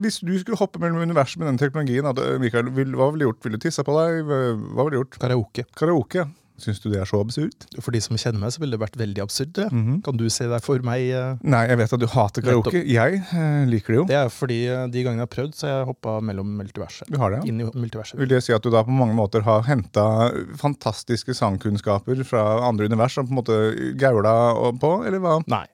Hvis 0.03 0.19
du 0.21 0.33
skulle 0.41 0.59
hoppe 0.59 0.81
mellom 0.83 1.03
universet 1.07 1.39
med 1.41 1.51
den 1.53 1.59
teknologien, 1.61 2.07
hadde, 2.09 2.37
Mikael, 2.43 2.69
hva 2.73 3.09
ville 3.13 3.23
du 3.23 3.27
gjort? 3.29 3.43
Ville 3.45 3.59
du 3.59 3.65
tissa 3.65 3.85
på 3.87 3.95
deg? 3.97 4.23
Hva 4.27 4.83
ville 4.83 4.95
du 4.97 5.01
gjort? 5.01 5.19
Karaoke. 5.21 5.67
Karaoke? 5.79 6.27
Syns 6.61 6.77
du 6.83 6.91
det 6.91 6.99
er 7.01 7.07
så 7.09 7.17
absurd? 7.23 7.65
For 7.81 7.95
de 7.95 7.99
som 8.03 8.17
kjenner 8.19 8.37
meg, 8.43 8.51
så 8.53 8.61
ville 8.61 8.75
det 8.75 8.81
vært 8.83 8.97
veldig 8.99 9.23
absurd. 9.23 9.57
Mm. 9.71 9.79
Mhm. 9.79 9.95
Kan 10.05 10.19
du 10.19 10.25
se 10.31 10.45
deg 10.49 10.61
for 10.63 10.83
meg 10.85 11.07
eh, 11.09 11.41
Nei, 11.41 11.63
jeg 11.71 11.79
vet 11.81 11.95
at 11.97 12.03
du 12.03 12.07
hater 12.13 12.45
karaoke. 12.45 12.83
Jeg 12.85 13.21
eh, 13.23 13.63
liker 13.69 13.95
det 13.95 13.97
jo. 13.97 14.05
Det 14.11 14.19
er 14.19 14.29
fordi 14.33 14.59
eh, 14.69 14.85
de 14.93 15.03
gangene 15.05 15.23
jeg 15.23 15.29
har 15.29 15.33
prøvd, 15.33 15.55
så 15.57 15.67
har 15.67 15.73
jeg 15.79 15.89
hoppa 15.89 16.15
mellom 16.29 16.53
multiverset. 16.59 17.09
Du 17.09 17.17
har 17.21 17.33
det, 17.33 17.41
ja. 17.41 17.49
Inn 17.49 17.63
i 17.63 17.67
multiverset. 17.67 18.19
Vil 18.21 18.29
det 18.31 18.43
si 18.45 18.53
at 18.55 18.63
du 18.63 18.69
da 18.73 18.85
på 18.85 18.93
mange 18.93 19.17
måter 19.17 19.45
har 19.47 19.65
henta 19.67 20.05
fantastiske 20.61 21.35
sangkunnskaper 21.37 22.21
fra 22.27 22.45
andre 22.69 22.87
univers 22.91 23.17
som 23.17 23.27
på 23.27 23.33
en 23.33 23.41
måte 23.41 23.59
gaula 23.99 24.35
på, 24.79 24.95
eller 25.09 25.23
hva? 25.23 25.39
Nei. 25.49 25.65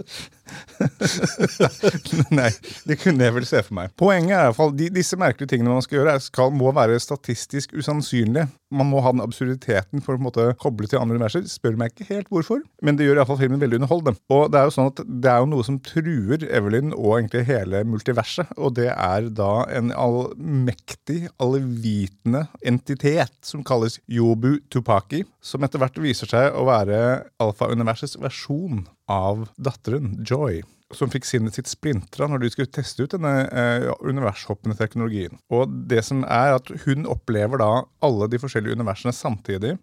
Nei, 2.38 2.50
det 2.88 2.96
kunne 3.00 3.26
jeg 3.26 3.34
vel 3.36 3.46
se 3.48 3.60
for 3.66 3.76
meg. 3.76 3.92
Poenget 4.00 4.34
er 4.36 4.44
i 4.44 4.48
hvert 4.50 4.58
fall, 4.58 4.72
de, 4.76 4.88
disse 4.94 5.18
merkelige 5.20 5.52
tingene 5.52 5.74
man 5.74 5.84
skal 5.84 6.00
gjøre, 6.00 6.16
skal, 6.24 6.52
må 6.54 6.72
være 6.76 6.98
statistisk 7.02 7.74
usannsynlige. 7.76 8.48
Man 8.70 8.86
må 8.86 9.02
ha 9.02 9.12
den 9.12 9.22
absurditeten 9.24 10.02
for 10.04 10.14
å 10.14 10.18
på 10.18 10.22
en 10.22 10.26
måte 10.28 10.46
koble 10.62 10.88
til 10.90 11.00
andre 11.00 11.18
universer. 11.18 11.46
Spør 11.50 11.78
meg 11.80 11.92
ikke 11.92 12.08
helt 12.12 12.30
hvorfor, 12.32 12.62
men 12.86 12.98
det 12.98 13.08
gjør 13.08 13.18
i 13.18 13.22
hvert 13.22 13.32
fall 13.32 13.40
filmen 13.40 13.62
veldig 13.62 13.80
underholdende. 13.80 14.22
Og 14.32 14.44
det 14.52 14.60
er 14.60 14.68
jo 14.68 14.74
sånn 14.76 14.90
at 14.92 15.02
det 15.08 15.32
er 15.32 15.42
jo 15.42 15.50
noe 15.50 15.66
som 15.66 15.80
truer 15.84 16.46
Evelyn 16.46 16.94
og 16.94 17.16
egentlig 17.18 17.44
hele 17.50 17.82
multiverset, 17.88 18.54
og 18.56 18.76
det 18.78 18.90
er 18.94 19.28
da 19.34 19.50
en 19.74 19.90
allmektig, 19.94 21.24
allvitende 21.42 22.46
entitet 22.66 23.34
som 23.46 23.64
kalles 23.66 23.98
Yobu 24.10 24.60
Tupaki, 24.70 25.24
som 25.42 25.64
etter 25.66 25.82
hvert 25.82 25.98
viser 26.00 26.30
seg 26.30 26.54
å 26.54 26.66
være 26.68 27.00
alfa-universets 27.42 28.18
versjon 28.20 28.84
av 29.10 29.48
datteren 29.58 30.14
Joy 30.22 30.62
som 30.94 31.10
fikk 31.10 31.26
sinnet 31.26 31.54
sitt 31.54 31.70
splintra 31.70 32.26
når 32.26 32.42
de 32.42 32.50
skulle 32.50 32.72
teste 32.72 33.04
ut 33.04 33.14
denne 33.14 33.46
eh, 33.46 33.86
univershoppende 34.02 34.76
teknologien. 34.78 35.38
Og 35.52 35.70
det 35.90 36.02
som 36.06 36.24
er 36.26 36.56
at 36.56 36.70
Hun 36.84 37.06
opplever 37.10 37.62
da 37.62 37.70
alle 38.02 38.30
de 38.30 38.40
forskjellige 38.42 38.78
universene 38.78 39.14
samtidig. 39.14 39.76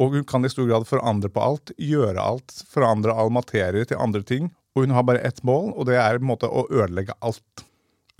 Og 0.00 0.14
hun 0.16 0.24
kan 0.24 0.44
i 0.44 0.50
stor 0.50 0.66
grad 0.70 0.86
forandre 0.88 1.28
på 1.30 1.42
alt, 1.42 1.74
gjøre 1.76 2.20
alt, 2.20 2.54
forandre 2.70 3.12
all 3.12 3.30
materie 3.34 3.84
til 3.86 4.00
andre 4.00 4.22
ting. 4.26 4.48
Og 4.72 4.86
hun 4.86 4.94
har 4.96 5.04
bare 5.04 5.20
ett 5.20 5.42
mål, 5.44 5.74
og 5.76 5.86
det 5.86 5.98
er 6.00 6.16
på 6.16 6.24
en 6.24 6.30
måte 6.30 6.48
å 6.48 6.64
ødelegge 6.70 7.18
alt. 7.20 7.66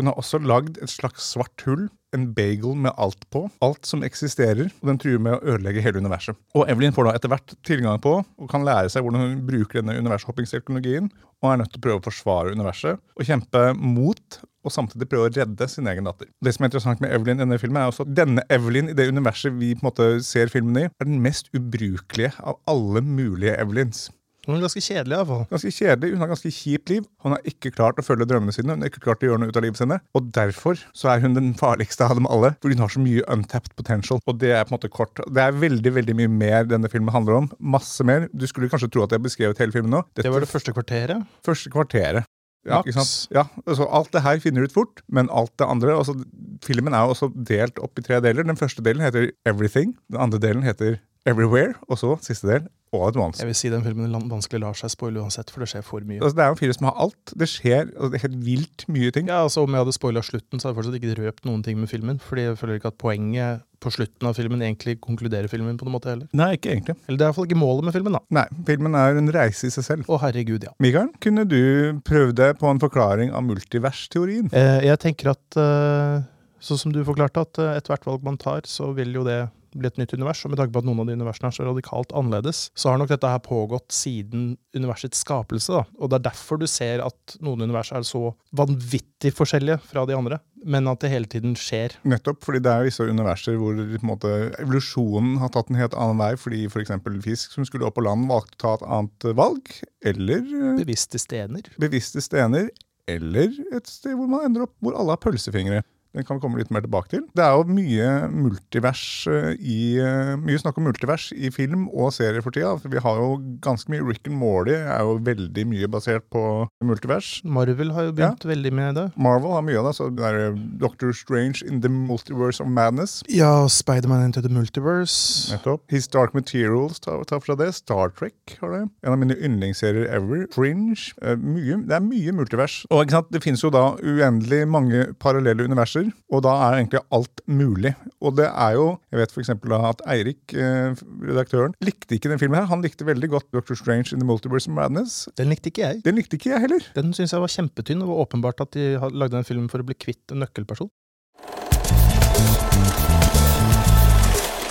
Hun 0.01 0.09
har 0.09 0.17
også 0.19 0.41
lagd 0.41 0.79
et 0.83 0.91
slags 0.91 1.27
svart 1.35 1.65
hull, 1.67 1.89
en 2.17 2.29
bagel 2.37 2.77
med 2.77 2.93
alt 3.01 3.25
på. 3.33 3.47
Alt 3.65 3.89
som 3.89 4.05
eksisterer, 4.05 4.71
og 4.83 4.89
den 4.89 5.01
truer 5.01 5.21
med 5.23 5.37
å 5.37 5.55
ødelegge 5.55 5.85
hele 5.85 6.01
universet. 6.03 6.37
Og 6.57 6.69
Evelyn 6.71 6.95
får 6.97 7.09
da 7.09 7.17
etter 7.17 7.33
hvert 7.33 7.55
tilgang 7.67 8.01
på, 8.05 8.15
og 8.21 8.51
kan 8.51 8.65
lære 8.67 8.93
seg 8.93 9.05
hvordan 9.05 9.25
hun 9.25 9.45
bruker 9.49 9.81
denne 9.81 9.99
univershoppingsteknologien, 10.01 11.11
og 11.43 11.51
er 11.51 11.61
nødt 11.63 11.73
til 11.75 11.83
å 11.83 11.85
prøve 11.87 12.03
å 12.03 12.07
forsvare 12.07 12.57
universet, 12.57 13.01
og 13.17 13.29
kjempe 13.29 13.67
mot 13.79 14.41
og 14.63 14.71
samtidig 14.71 15.09
prøve 15.11 15.29
å 15.29 15.35
redde 15.35 15.67
sin 15.71 15.89
egen 15.91 16.07
datter. 16.07 16.29
Det 16.45 16.53
som 16.55 16.65
er 16.65 16.71
interessant 16.71 17.03
med 17.03 17.13
Evelyn 17.15 17.41
i 17.41 17.45
denne 17.45 17.59
filmen, 17.59 17.81
er 17.83 17.91
også 17.91 18.07
at 18.07 18.15
denne 18.15 18.45
Evelyn 18.53 18.93
i 18.93 18.97
det 18.97 19.09
universet 19.11 19.57
vi 19.59 19.73
på 19.75 19.83
en 19.83 19.89
måte 19.91 20.09
ser 20.27 20.53
filmen 20.53 20.85
i, 20.85 20.89
er 20.89 21.09
den 21.09 21.23
mest 21.25 21.51
ubrukelige 21.57 22.35
av 22.39 22.61
alle 22.71 23.03
mulige 23.05 23.57
Evelyns. 23.59 24.07
Er 24.43 24.59
ganske 24.59 24.81
kjedelig, 24.83 25.15
iallfall. 25.15 25.45
Ganske 25.53 25.71
kjedelig, 25.71 26.09
Hun 26.13 26.23
har 26.25 26.31
ganske 26.33 26.51
kjipt 26.51 26.91
liv. 26.91 27.05
Hun 27.23 27.35
har 27.37 27.45
ikke 27.47 27.71
klart 27.71 28.01
å 28.01 28.03
følge 28.03 28.27
drømmene 28.27 28.53
sine. 28.55 28.75
Hun 28.75 28.83
har 28.83 28.91
ikke 28.91 29.05
klart 29.05 29.23
å 29.23 29.29
gjøre 29.29 29.39
noe 29.39 29.53
ut 29.53 29.59
av 29.61 29.63
livet 29.63 29.79
sine. 29.79 30.01
Og 30.19 30.33
derfor 30.35 30.81
så 30.99 31.13
er 31.13 31.23
hun 31.23 31.37
den 31.37 31.53
farligste 31.55 32.03
av 32.09 32.17
dem 32.19 32.27
alle. 32.27 32.57
Fordi 32.61 32.75
hun 32.75 32.83
har 32.83 32.91
så 32.91 33.03
mye 33.05 33.23
untapped 33.31 33.77
potential. 33.79 34.19
Og 34.27 34.41
det 34.43 34.51
er 34.51 34.65
på 34.67 34.75
en 34.75 34.79
måte 34.81 34.91
kort. 34.91 35.23
Det 35.31 35.45
er 35.45 35.55
veldig 35.55 35.95
veldig 35.95 36.17
mye 36.19 36.33
mer 36.33 36.67
denne 36.67 36.91
filmen 36.91 37.15
handler 37.15 37.39
om. 37.45 37.49
Masse 37.61 38.03
mer. 38.03 38.27
Du 38.35 38.47
skulle 38.51 38.69
kanskje 38.73 38.91
tro 38.91 39.07
at 39.07 39.15
jeg 39.15 39.23
beskrevet 39.23 39.63
hele 39.63 39.73
filmen 39.79 39.95
nå. 39.95 40.03
Dette 40.11 40.27
Det 40.27 40.35
var 40.35 40.43
det 40.43 40.51
første 40.51 40.75
kvarteret. 40.75 41.23
første 41.47 41.71
kvarteret. 41.71 42.27
Ja, 42.67 42.79
ikke 42.83 42.95
sant? 42.95 43.15
Ja, 43.35 43.47
altså 43.67 43.87
Alt 43.91 44.13
det 44.15 44.23
her 44.23 44.39
finner 44.39 44.63
du 44.63 44.71
ut 44.71 44.75
fort, 44.75 45.01
men 45.11 45.27
alt 45.35 45.51
det 45.59 45.67
andre 45.67 45.97
altså, 45.99 46.15
Filmen 46.63 46.95
er 46.95 47.07
jo 47.07 47.15
også 47.15 47.33
delt 47.35 47.79
opp 47.83 47.99
i 47.99 48.03
tre 48.07 48.21
deler. 48.23 48.47
Den 48.47 48.59
første 48.59 48.83
delen 48.83 49.03
heter 49.03 49.31
Everything. 49.47 49.97
Den 50.11 50.21
andre 50.21 50.39
delen 50.39 50.63
heter 50.63 51.01
Everywhere. 51.27 51.75
Og 51.89 51.99
så 51.99 52.15
siste 52.23 52.47
del 52.51 52.69
All 52.93 53.09
et 53.09 53.17
Once. 53.17 53.41
Jeg 53.41 53.49
vil 53.49 53.57
si 53.57 53.71
den 53.73 53.85
filmen 53.87 54.13
vanskelig 54.29 54.61
lar 54.61 54.77
seg 54.77 54.93
spoile 54.93 55.23
uansett, 55.23 55.49
for 55.49 55.65
det 55.65 55.71
skjer 55.71 55.85
for 55.87 56.05
mye. 56.05 56.21
Altså, 56.21 56.37
det 56.37 56.45
er 56.45 56.51
jo 56.51 56.57
en 56.59 56.61
film 56.61 56.75
som 56.77 56.89
har 56.91 56.99
alt. 57.07 57.33
Det 57.41 57.49
skjer 57.49 57.87
altså, 57.89 58.09
det 58.13 58.19
er 58.19 58.25
helt 58.27 58.41
vilt 58.45 58.85
mye 58.93 59.13
ting. 59.17 59.31
Ja, 59.33 59.39
altså 59.47 59.65
Om 59.65 59.73
jeg 59.73 59.85
hadde 59.87 59.95
spoila 59.97 60.23
slutten, 60.27 60.61
så 60.61 60.69
hadde 60.69 60.75
jeg 60.75 60.81
fortsatt 60.81 60.99
ikke 60.99 61.15
røpt 61.23 61.49
noen 61.49 61.63
ting 61.65 61.79
med 61.81 61.89
filmen. 61.89 62.21
Fordi 62.21 62.45
jeg 62.51 62.59
føler 62.61 62.81
ikke 62.81 62.93
at 62.93 62.99
poenget 63.01 63.65
på 63.83 63.91
slutten 63.97 64.29
av 64.29 64.37
filmen 64.37 64.61
egentlig 64.63 64.99
konkluderer 65.03 65.49
filmen 65.51 65.79
på 65.81 65.89
noen 65.89 65.97
måte 65.97 66.13
heller. 66.13 66.29
Nei, 66.37 66.51
ikke 66.59 66.75
egentlig. 66.75 66.99
Eller 67.07 67.17
det 67.17 67.25
er 67.25 67.33
iallfall 67.33 67.49
ikke 67.49 67.59
målet 67.63 67.89
med 67.89 67.97
filmen, 67.97 68.19
da. 68.19 68.21
Nei, 68.37 68.45
filmen 68.69 68.99
er 69.01 69.23
en 69.23 69.33
reise 69.35 69.71
i 69.71 69.75
seg 69.75 69.89
selv. 69.89 70.13
Å 70.13 70.21
herregud, 70.27 70.69
ja. 70.69 70.77
Mikael, 70.85 71.09
kunne 71.25 71.47
du 71.49 71.63
prøvd 72.07 72.37
deg 72.43 72.61
på 72.61 72.69
en 72.71 72.83
forklaring 72.83 73.33
av 73.33 73.49
multiversteorien? 73.49 74.53
Eh, 74.53 74.85
jeg 74.87 75.01
tenker 75.03 75.33
at 75.33 75.59
eh, 75.65 76.29
sånn 76.63 76.85
som 76.85 76.95
du 76.95 77.01
forklarte, 77.09 77.49
at 77.49 77.65
eh, 77.65 77.75
ethvert 77.81 78.07
valg 78.07 78.29
man 78.29 78.39
tar, 78.41 78.69
så 78.71 78.93
vil 78.97 79.17
jo 79.17 79.27
det 79.27 79.41
bli 79.81 79.89
et 79.89 79.99
nytt 80.01 80.13
univers. 80.17 80.43
Og 80.45 80.53
med 80.53 80.59
tanke 80.61 80.75
på 80.75 80.83
at 80.83 80.89
noen 80.89 81.01
av 81.03 81.09
de 81.09 81.17
universene 81.17 81.49
er 81.51 81.57
så 81.57 81.65
radikalt 81.67 82.13
annerledes, 82.19 82.65
så 82.77 82.91
har 82.93 83.01
nok 83.01 83.11
dette 83.13 83.31
her 83.33 83.43
pågått 83.45 83.89
siden 83.95 84.57
universets 84.77 85.23
skapelse. 85.25 85.73
da. 85.73 85.85
Og 85.99 86.11
det 86.13 86.21
er 86.21 86.27
derfor 86.31 86.61
du 86.61 86.67
ser 86.71 87.03
at 87.05 87.37
noen 87.41 87.63
univers 87.67 87.93
er 87.93 88.05
så 88.07 88.33
vanvittig 88.57 89.33
forskjellige 89.37 89.79
fra 89.87 90.05
de 90.09 90.17
andre, 90.17 90.39
men 90.65 90.87
at 90.91 91.01
det 91.03 91.11
hele 91.11 91.27
tiden 91.31 91.57
skjer. 91.59 91.97
Nettopp, 92.07 92.43
fordi 92.45 92.61
det 92.63 92.71
er 92.73 92.87
visse 92.87 93.03
universer 93.09 93.57
hvor 93.59 93.79
måte, 94.07 94.31
evolusjonen 94.63 95.37
har 95.43 95.51
tatt 95.55 95.71
en 95.73 95.79
helt 95.81 95.95
annen 95.99 96.21
vei, 96.23 96.33
fordi 96.39 96.65
f.eks. 96.71 96.93
fisk 97.25 97.57
som 97.57 97.67
skulle 97.67 97.87
opp 97.89 97.97
på 97.99 98.05
land, 98.07 98.29
valgte 98.31 98.57
å 98.59 98.63
ta 98.63 98.75
et 98.79 98.87
annet 98.99 99.29
valg. 99.39 99.75
Eller 100.05 100.41
eh, 100.43 100.77
Bevisste 100.83 101.19
stener. 101.23 101.67
bevisste 101.83 102.23
stener. 102.25 102.71
Eller 103.11 103.51
et 103.75 103.89
sted 103.91 104.15
hvor 104.15 104.29
man 104.31 104.45
ender 104.47 104.63
opp 104.69 104.77
hvor 104.79 104.95
alle 104.95 105.17
har 105.17 105.23
pølsefingre. 105.23 105.81
Den 106.13 106.27
kan 106.29 106.37
vi 106.37 106.43
komme 106.45 106.61
litt 106.61 106.73
mer 106.75 106.85
tilbake 106.85 107.09
til. 107.13 107.23
Det 107.37 107.45
er 107.45 107.55
jo 107.57 107.65
mye 107.73 108.09
multivers 108.33 109.03
eh, 109.31 109.53
i 109.59 109.79
eh, 110.03 110.35
Mye 110.43 110.59
snakk 110.61 110.77
om 110.81 110.85
multivers 110.89 111.31
i 111.33 111.49
film 111.55 111.87
og 111.89 112.13
serier 112.17 112.45
for 112.45 112.53
tida. 112.55 112.75
Vi 112.85 113.01
har 113.01 113.21
jo 113.21 113.37
ganske 113.65 113.93
mye 113.93 114.05
Rick 114.05 114.29
and 114.29 114.37
Morty 114.41 114.75
er 114.77 115.01
jo 115.07 115.17
veldig 115.25 115.65
mye 115.71 115.89
basert 115.93 116.27
på 116.33 116.43
multivers. 116.85 117.41
Marvel 117.45 117.93
har 117.97 118.09
jo 118.11 118.15
begynt 118.19 118.45
veldig 118.49 118.73
med 118.77 118.99
det. 118.99 119.07
Marvel 119.17 119.55
har 119.57 119.65
mye 119.67 119.79
av 119.81 119.89
det. 119.89 119.95
så 119.99 120.09
det 120.13 120.29
er 120.29 120.57
Doctor 120.83 121.13
Strange 121.17 121.63
in 121.69 121.81
the 121.85 121.89
Multiverse 121.93 122.61
of 122.63 122.69
Madness. 122.69 123.23
Ja, 123.29 123.69
Spiderman 123.69 124.25
into 124.25 124.43
the 124.43 124.53
Multiverse. 124.53 125.53
Nettopp. 125.53 125.85
His 125.93 126.09
Dark 126.09 126.35
Materials 126.35 127.01
tar, 127.01 127.25
tar 127.25 127.41
fra 127.41 127.57
det. 127.57 127.73
Star 127.75 128.13
Trek 128.19 128.59
har 128.61 128.73
det. 128.77 128.83
En 129.07 129.13
av 129.15 129.19
mine 129.19 129.37
yndlingsserier 129.39 130.09
ever. 130.13 130.47
Fringe. 130.53 130.97
Eh, 131.23 131.37
mye, 131.39 131.81
det 131.89 131.97
er 131.97 132.05
mye 132.05 132.33
multivers. 132.37 132.83
Og 132.91 133.05
ikke 133.05 133.17
sant, 133.19 133.33
det 133.33 133.43
finnes 133.45 133.63
jo 133.65 133.71
da 133.73 133.85
uendelig 134.03 134.63
mange 134.69 135.07
parallelle 135.23 135.65
universer, 135.69 136.02
og 136.33 136.43
da 136.47 136.55
er 136.67 136.79
egentlig 136.81 137.03
alt 137.15 137.43
mulig. 137.47 137.93
Og 138.21 138.37
det 138.39 138.49
er 138.49 138.75
jo 138.79 138.87
Jeg 139.13 139.21
vet 139.21 139.35
f.eks. 139.35 139.53
at 139.53 140.03
Eirik, 140.09 140.55
eh, 140.57 140.97
redaktøren, 141.29 141.77
likte 141.85 142.17
ikke 142.17 142.33
den 142.33 142.41
filmen 142.41 142.59
her. 142.59 142.71
Han 142.73 142.83
likte 142.83 143.07
veldig 143.07 143.29
godt 143.29 143.51
Doctor 143.53 143.79
Strange 143.79 144.13
in 144.13 144.19
the 144.23 144.27
Multiverse 144.27 144.71
of 144.71 144.75
Madness. 144.75 145.29
Den 145.39 145.53
likte 145.53 145.71
ikke 145.71 145.85
jeg. 145.85 146.03
Den 146.05 146.19
likte 146.19 146.41
ikke 146.41 146.55
jeg 146.55 146.65
heller. 146.67 146.91
Den 146.97 147.13
syns 147.17 147.37
jeg 147.37 147.45
var 147.45 147.53
kjempetynn. 147.53 148.01
Det 148.03 148.09
var 148.09 148.25
åpenbart 148.25 148.65
at 148.65 148.75
de 148.75 148.97
lagde 149.13 149.37
den 149.37 149.49
filmen 149.49 149.71
for 149.73 149.85
å 149.85 149.87
bli 149.87 149.99
kvitt 149.99 150.33
en 150.33 150.43
nøkkelperson. 150.43 150.91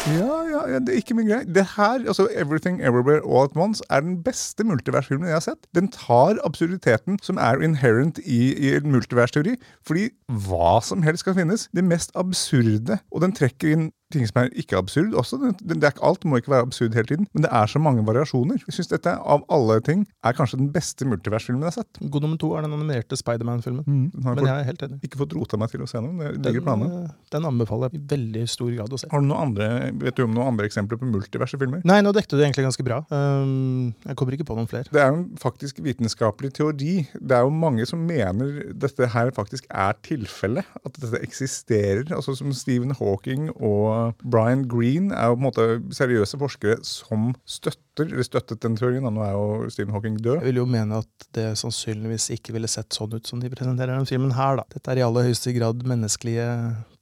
Ja, 0.09 0.37
ja, 0.49 0.61
ja, 0.65 0.79
det 0.81 0.89
er 0.89 0.97
ikke 0.97 1.13
min 1.13 1.27
greie. 1.29 1.45
Det 1.45 1.61
her, 1.75 2.01
altså 2.09 2.27
Everything 2.33 2.81
Everywhere 2.81 3.21
All 3.21 3.43
At 3.43 3.55
Once, 3.55 3.83
er 3.89 3.99
den 4.01 4.23
beste 4.23 4.63
multiversfilmen 4.63 5.27
jeg 5.29 5.35
har 5.35 5.43
sett. 5.45 5.67
Den 5.77 5.91
tar 5.93 6.39
absurditeten 6.43 7.19
som 7.21 7.37
er 7.37 7.61
inherent 7.61 8.17
i, 8.25 8.39
i 8.57 8.79
multiversteori, 8.81 9.55
fordi 9.85 10.07
hva 10.47 10.79
som 10.81 11.05
helst 11.05 11.27
kan 11.27 11.37
finnes. 11.37 11.67
Det 11.75 11.85
mest 11.85 12.11
absurde. 12.17 12.97
Og 13.11 13.21
den 13.21 13.35
trekker 13.37 13.75
inn 13.75 13.91
ting 14.13 14.27
som 14.29 14.41
er 14.43 14.49
ikke 14.59 14.77
absurd 14.79 15.13
også. 15.17 15.39
Det, 15.41 15.51
den, 15.71 15.79
det 15.81 15.91
ikke 15.93 16.05
alt 16.07 16.25
må 16.27 16.37
ikke 16.41 16.51
være 16.53 16.65
absurd 16.67 16.95
hele 16.97 17.07
tiden, 17.09 17.27
men 17.33 17.45
det 17.45 17.51
er 17.51 17.71
så 17.71 17.79
mange 17.81 18.03
variasjoner. 18.07 18.61
Jeg 18.67 18.75
synes 18.77 18.91
dette, 18.91 19.13
av 19.19 19.43
alle 19.51 19.79
ting, 19.85 20.05
er 20.23 20.35
kanskje 20.37 20.59
den 20.61 20.69
beste 20.75 21.07
multiversfilmen 21.09 21.63
jeg 21.65 21.71
har 21.73 21.77
sett. 21.81 22.01
God 22.11 22.25
nummer 22.27 22.39
to 22.41 22.51
er 22.57 22.65
den 22.67 22.75
animerte 22.77 23.17
Spiderman-filmen. 23.19 23.83
Mm, 23.87 24.11
Men 24.25 24.45
jeg 24.45 24.53
er 24.59 24.67
helt 24.69 24.85
enig. 24.87 24.99
ikke 25.07 25.21
fått 25.23 25.35
rota 25.37 25.57
meg 25.61 25.71
til 25.73 25.83
å 25.85 25.89
se 25.89 26.01
noen. 26.03 26.17
Det 26.21 26.31
ligger 26.37 26.49
i 26.49 26.59
Den, 26.61 26.67
planene. 26.67 27.01
eh, 27.09 27.15
den 27.35 27.47
anbefaler 27.51 27.89
jeg 27.91 28.01
i 28.01 28.05
veldig 28.15 28.45
stor 28.51 28.71
grad 28.75 28.93
å 28.93 28.99
se. 29.01 29.07
Har 29.11 29.23
du 29.23 29.27
noen 29.31 29.41
andre, 29.49 29.69
vet 30.05 30.15
du 30.19 30.23
om 30.25 30.33
noen 30.35 30.51
andre 30.53 30.67
eksempler 30.69 30.99
på 31.01 31.09
multiverse 31.09 31.57
filmer? 31.61 31.81
Nei, 31.87 31.99
nå 32.05 32.11
dekte 32.15 32.37
du 32.37 32.43
egentlig 32.43 32.67
ganske 32.67 32.85
bra. 32.87 33.01
Um, 33.11 33.93
jeg 34.05 34.15
kommer 34.19 34.35
ikke 34.37 34.47
på 34.49 34.55
noen 34.57 34.69
flere. 34.71 34.89
Det 34.91 35.01
er 35.01 35.11
jo 35.15 35.23
faktisk 35.41 35.79
vitenskapelig 35.85 36.53
teori. 36.59 36.93
Det 37.19 37.37
er 37.37 37.45
jo 37.47 37.53
mange 37.53 37.85
som 37.89 38.01
mener 38.07 38.71
dette 38.73 39.07
her 39.13 39.31
faktisk 39.35 39.65
er 39.71 39.97
tilfellet. 40.05 40.65
At 40.85 40.97
dette 41.01 41.21
eksisterer. 41.25 42.07
Altså 42.15 42.35
Som 42.37 42.53
Stephen 42.55 42.91
Hawking 42.97 43.49
og 43.55 44.00
Brian 44.23 44.65
Green 44.71 45.09
er 45.11 45.29
jo 45.29 45.37
på 45.37 45.41
en 45.41 45.47
måte 45.47 45.67
seriøse 45.95 46.39
forskere 46.41 46.79
som 46.87 47.31
støtter, 47.49 48.07
eller 48.07 48.25
støttet 48.27 48.61
den 48.63 48.77
teorien. 48.79 49.05
Nå 49.05 49.23
er 49.25 49.33
jo 49.35 49.71
Stephen 49.73 49.93
Hawking 49.95 50.19
død. 50.19 50.41
Jeg 50.41 50.49
vil 50.51 50.61
jo 50.61 50.67
mene 50.69 51.01
at 51.03 51.27
det 51.37 51.47
sannsynligvis 51.61 52.29
ikke 52.37 52.55
ville 52.55 52.69
sett 52.71 52.93
sånn 52.95 53.13
ut 53.15 53.29
som 53.29 53.41
de 53.41 53.51
presenterer 53.53 53.95
den 53.95 54.09
filmen 54.09 54.35
her, 54.37 54.61
da. 54.61 54.67
Dette 54.73 54.93
er 54.93 55.01
i 55.01 55.05
aller 55.07 55.29
høyeste 55.29 55.53
grad 55.57 55.83
menneskelige 55.87 56.47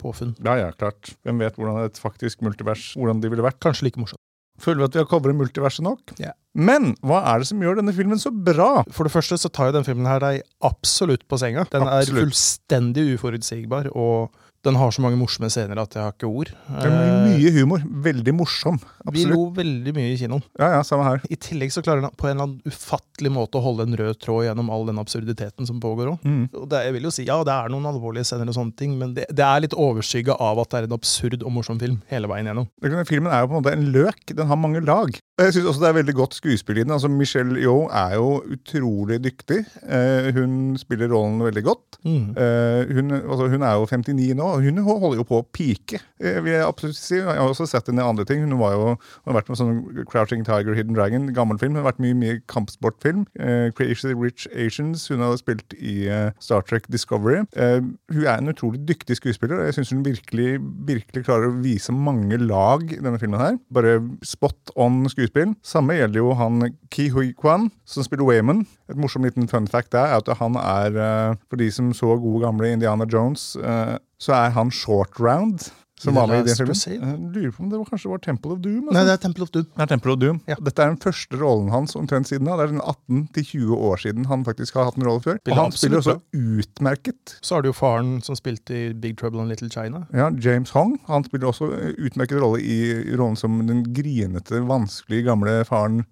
påfunn. 0.02 0.36
Ja, 0.46 0.58
ja, 0.60 0.72
klart. 0.76 1.14
Hvem 1.28 1.44
vet 1.46 1.60
hvordan 1.60 1.84
et 1.86 2.02
faktisk 2.02 2.44
multivers 2.46 2.92
hvordan 2.98 3.22
de 3.24 3.32
ville 3.32 3.46
vært. 3.46 3.62
Kanskje 3.64 3.90
like 3.90 4.02
morsomt. 4.02 4.22
Føler 4.60 4.82
vi 4.82 4.88
at 4.90 4.98
vi 4.98 5.00
har 5.00 5.08
covret 5.08 5.38
multiverset 5.40 5.86
nok? 5.86 6.14
Ja. 6.20 6.34
Men 6.58 6.94
hva 7.06 7.22
er 7.32 7.42
det 7.42 7.48
som 7.48 7.62
gjør 7.64 7.80
denne 7.80 7.94
filmen 7.96 8.20
så 8.20 8.32
bra? 8.34 8.84
For 8.92 9.08
det 9.08 9.14
første 9.14 9.38
så 9.40 9.52
tar 9.54 9.70
jo 9.70 9.78
denne 9.78 9.88
filmen 9.88 10.10
her 10.10 10.20
deg 10.24 10.42
absolutt 10.68 11.24
på 11.30 11.40
senga. 11.40 11.64
Den 11.72 11.86
Absolutt. 11.88 12.18
er 12.18 12.26
fullstendig 12.26 13.06
uforutsigbar, 13.16 13.92
og 13.96 14.36
den 14.66 14.76
har 14.76 14.92
så 14.92 15.02
mange 15.04 15.16
morsomme 15.20 15.48
scener 15.52 15.80
at 15.80 15.94
jeg 15.96 16.04
har 16.04 16.12
ikke 16.16 16.28
ord. 16.28 16.50
Det 16.68 16.86
er 16.86 16.96
Eh, 17.00 17.28
mye 17.30 17.52
humor. 17.56 17.84
Veldig 18.04 18.34
morsom. 18.36 18.80
Vi 18.80 19.24
Absolutt. 19.24 19.32
lo 19.36 19.46
veldig 19.56 19.94
mye 19.96 20.10
i 20.14 20.18
kinoen. 20.20 20.44
Ja, 20.60 20.68
ja, 20.76 20.82
samme 20.84 21.06
her. 21.08 21.22
I 21.32 21.38
tillegg 21.40 21.72
så 21.72 21.82
klarer 21.86 22.02
den 22.04 22.12
på 22.20 22.28
en 22.28 22.36
eller 22.36 22.44
annen 22.50 22.62
ufattelig 22.68 23.32
måte 23.32 23.56
å 23.60 23.64
holde 23.64 23.86
en 23.88 23.96
rød 23.96 24.20
tråd 24.20 24.46
gjennom 24.50 24.70
all 24.74 24.86
den 24.90 25.00
absurditeten 25.00 25.66
som 25.70 25.80
pågår 25.80 26.12
òg. 26.14 26.26
Mm. 26.28 26.50
Jeg 26.72 26.94
vil 26.94 27.08
jo 27.08 27.12
si, 27.16 27.24
ja, 27.30 27.38
det 27.48 27.54
er 27.56 27.72
noen 27.72 27.88
alvorlige 27.88 28.28
scener 28.28 28.52
og 28.52 28.58
sånne 28.58 28.76
ting, 28.76 28.98
men 29.00 29.14
det, 29.16 29.26
det 29.32 29.46
er 29.46 29.64
litt 29.64 29.74
overskygga 29.78 30.36
av 30.40 30.60
at 30.60 30.70
det 30.74 30.82
er 30.84 30.90
en 30.90 30.98
absurd 31.00 31.42
og 31.44 31.52
morsom 31.56 31.80
film 31.80 32.02
hele 32.12 32.28
veien 32.28 32.52
gjennom. 32.52 32.68
Det 32.84 33.08
Filmen 33.10 33.32
er 33.32 33.46
jo 33.46 33.48
på 33.48 33.56
en 33.56 33.62
måte 33.64 33.74
en 33.78 33.88
løk. 33.96 34.36
Den 34.36 34.48
har 34.52 34.60
mange 34.60 34.84
lag. 34.84 35.16
Jeg 35.40 35.54
syns 35.56 35.70
også 35.72 35.86
det 35.86 35.90
er 35.94 35.98
veldig 36.02 36.16
godt 36.20 36.36
skuespill 36.36 36.82
i 36.82 36.84
den. 36.84 36.92
Altså, 36.92 37.08
Michelle 37.10 37.56
Yeoh 37.64 37.88
er 37.96 38.18
jo 38.20 38.42
utrolig 38.58 39.22
dyktig. 39.24 39.62
Eh, 39.88 40.30
hun 40.36 40.76
spiller 40.78 41.08
rollen 41.14 41.40
veldig 41.48 41.64
godt. 41.64 42.00
Mm. 42.04 42.36
Eh, 42.36 42.94
hun, 42.98 43.12
altså, 43.24 43.48
hun 43.54 43.64
er 43.64 43.78
jo 43.80 43.88
59 43.88 44.36
nå, 44.36 44.49
hun 44.58 44.82
holder 44.84 45.20
jo 45.20 45.26
på 45.28 45.40
å 45.42 45.46
pike. 45.56 46.02
Eh, 46.20 46.40
vil 46.44 46.56
jeg 46.56 46.66
absolutt 46.66 46.98
si. 46.98 47.18
Jeg 47.20 47.28
har 47.28 47.46
også 47.46 47.68
sett 47.70 47.88
henne 47.90 48.04
i 48.04 48.10
andre 48.10 48.26
ting. 48.28 48.42
Hun 48.44 48.56
jo, 48.58 48.96
hun 48.96 49.32
har 49.32 49.38
vært 49.40 49.52
med 49.52 49.60
sånn 49.60 50.06
Crouching 50.10 50.46
Tiger, 50.48 50.76
Hidden 50.78 50.98
Dragon, 50.98 51.30
gammel 51.36 51.60
film. 51.62 51.76
Hun 51.76 51.84
har 51.84 51.92
vært 51.92 52.02
mye 52.04 52.18
mye 52.18 52.40
kampsportfilm. 52.52 53.26
Eh, 53.40 53.70
Crazy 53.78 54.14
Rich 54.14 54.48
Asians. 54.54 55.08
Hun 55.12 55.24
har 55.24 55.38
spilt 55.40 55.76
i 55.78 56.10
eh, 56.10 56.32
Star 56.44 56.66
Trek 56.66 56.90
Discovery. 56.92 57.44
Eh, 57.56 57.80
hun 58.12 58.26
er 58.26 58.36
en 58.38 58.52
utrolig 58.52 58.82
dyktig 58.90 59.20
skuespiller, 59.20 59.62
og 59.62 59.70
jeg 59.70 59.80
syns 59.80 59.94
hun 59.96 60.04
virkelig, 60.08 60.58
virkelig 60.90 61.26
klarer 61.28 61.52
å 61.52 61.60
vise 61.64 61.96
mange 61.96 62.40
lag 62.42 62.86
i 62.90 63.00
denne 63.00 63.22
filmen 63.22 63.42
her. 63.42 63.60
Bare 63.74 64.00
spot 64.26 64.74
on 64.80 65.04
skuespill. 65.12 65.56
Samme 65.66 65.98
gjelder 66.00 66.24
jo 66.24 66.36
han 66.40 66.74
Ki 66.94 67.10
Hui 67.14 67.32
Kwan, 67.38 67.70
som 67.90 68.06
spiller 68.06 68.28
Wayman. 68.28 68.66
Et 68.90 68.98
morsom 68.98 69.26
liten 69.26 69.50
fun 69.50 69.68
fact 69.70 69.94
er 69.98 70.18
at 70.18 70.30
han 70.40 70.58
er, 70.60 70.98
eh, 70.98 71.36
for 71.50 71.62
de 71.62 71.72
som 71.72 71.94
så 71.94 72.16
gode 72.20 72.46
gamle 72.46 72.74
Indiana 72.74 73.06
Jones, 73.06 73.56
eh, 73.56 73.98
så 74.20 74.34
er 74.46 74.56
han 74.56 74.72
short 74.72 75.20
round. 75.20 75.70
Som 76.00 76.16
var 76.16 76.30
med 76.32 76.46
i 76.46 76.48
den 76.48 76.56
filmen. 76.56 76.78
Jeg 77.04 77.18
lurer 77.36 77.52
på 77.52 77.64
om 77.66 77.72
det 77.74 77.80
var, 77.82 77.88
kanskje 77.90 78.10
var 78.14 78.22
Temple 78.24 78.54
of 78.56 78.60
Doom? 78.64 78.86
altså. 78.88 78.94
Nei, 78.96 79.02
det 79.04 79.14
er 79.18 79.20
Temple 79.20 79.44
of 79.44 79.50
Doom. 79.52 79.66
Det 79.76 79.84
er 79.84 79.90
Temple 79.92 80.14
of 80.14 80.20
Doom. 80.22 80.38
Ja. 80.48 80.56
Dette 80.64 80.84
er 80.86 80.94
den 80.94 81.00
første 81.04 81.40
rollen 81.42 81.72
hans 81.74 81.96
omtrent 82.00 82.30
siden 82.30 82.48
da. 82.48 82.56
Det 82.56 82.68
er 82.70 82.72
den 82.72 83.26
18-20 83.36 83.74
år 83.90 84.00
siden 84.06 84.30
han 84.30 84.46
faktisk 84.48 84.78
har 84.80 84.88
hatt 84.88 85.00
en 85.00 85.04
rolle 85.10 85.24
før. 85.26 85.42
Og 85.44 85.60
han 85.60 85.76
spiller 85.76 86.00
også 86.00 86.16
utmerket. 86.40 87.36
Så 87.44 87.58
har 87.58 87.66
du 87.66 87.72
jo 87.74 87.76
faren 87.76 88.22
som 88.24 88.40
spilte 88.40 88.78
i 88.78 88.86
Big 88.96 89.18
Trouble 89.20 89.44
in 89.44 89.52
Little 89.52 89.68
China. 89.74 90.06
Ja, 90.16 90.30
James 90.40 90.72
Hong 90.78 90.96
han 91.10 91.28
spiller 91.28 91.52
også 91.52 91.68
utmerket 92.00 92.40
rolle 92.40 92.64
i 92.64 92.80
rollen 93.20 93.36
som 93.40 93.60
den 93.68 93.84
grinete, 93.92 94.64
vanskelige 94.72 95.28
gamle 95.28 95.60
faren 95.68 96.06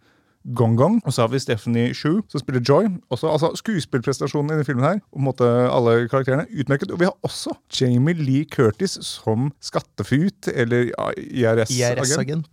Gong 0.55 0.75
Gong. 0.79 0.99
Og 1.05 1.13
så 1.13 1.23
har 1.25 1.31
vi 1.33 1.39
Stephanie 1.43 1.93
Shu, 1.97 2.21
som 2.31 2.39
spiller 2.41 2.61
Joy. 2.63 2.87
Også, 3.11 3.27
altså 3.31 3.49
Skuespillprestasjonen 3.59 4.51
i 4.51 4.55
denne 4.57 4.67
filmen 4.67 4.85
her, 4.85 4.99
og 5.11 5.23
måte 5.27 5.47
alle 5.71 6.07
karakterene, 6.11 6.45
utmerket. 6.61 6.91
Og 6.93 6.99
vi 7.01 7.09
har 7.09 7.15
også 7.27 7.55
Jamie 7.79 8.15
Lee 8.15 8.45
Curtis 8.45 8.97
som 9.03 9.49
skattefut, 9.63 10.47
eller 10.53 10.91
IRS-agent. 11.17 11.97
IRS-agent. 11.97 12.47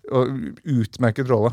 Utmerket 0.65 1.31
rolle. 1.31 1.53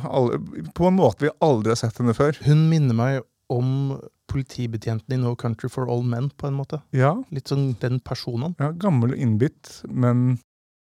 På 0.77 0.87
en 0.89 0.97
måte 0.97 1.27
vi 1.27 1.33
aldri 1.43 1.73
har 1.75 1.81
sett 1.83 1.97
henne 2.01 2.15
før. 2.17 2.37
Hun 2.45 2.67
minner 2.71 2.97
meg 2.97 3.21
om 3.51 3.97
politibetjenten 4.31 5.11
i 5.17 5.19
No 5.19 5.33
Country 5.35 5.67
for 5.69 5.89
All 5.91 6.05
Men, 6.07 6.29
på 6.39 6.47
en 6.47 6.55
måte. 6.55 6.79
Ja, 6.95 7.17
Litt 7.35 7.51
sånn 7.51 7.73
den 7.81 7.99
personen. 7.99 8.55
ja 8.61 8.69
gammel 8.71 9.11
og 9.11 9.19
innbitt, 9.19 9.81
men 9.91 10.37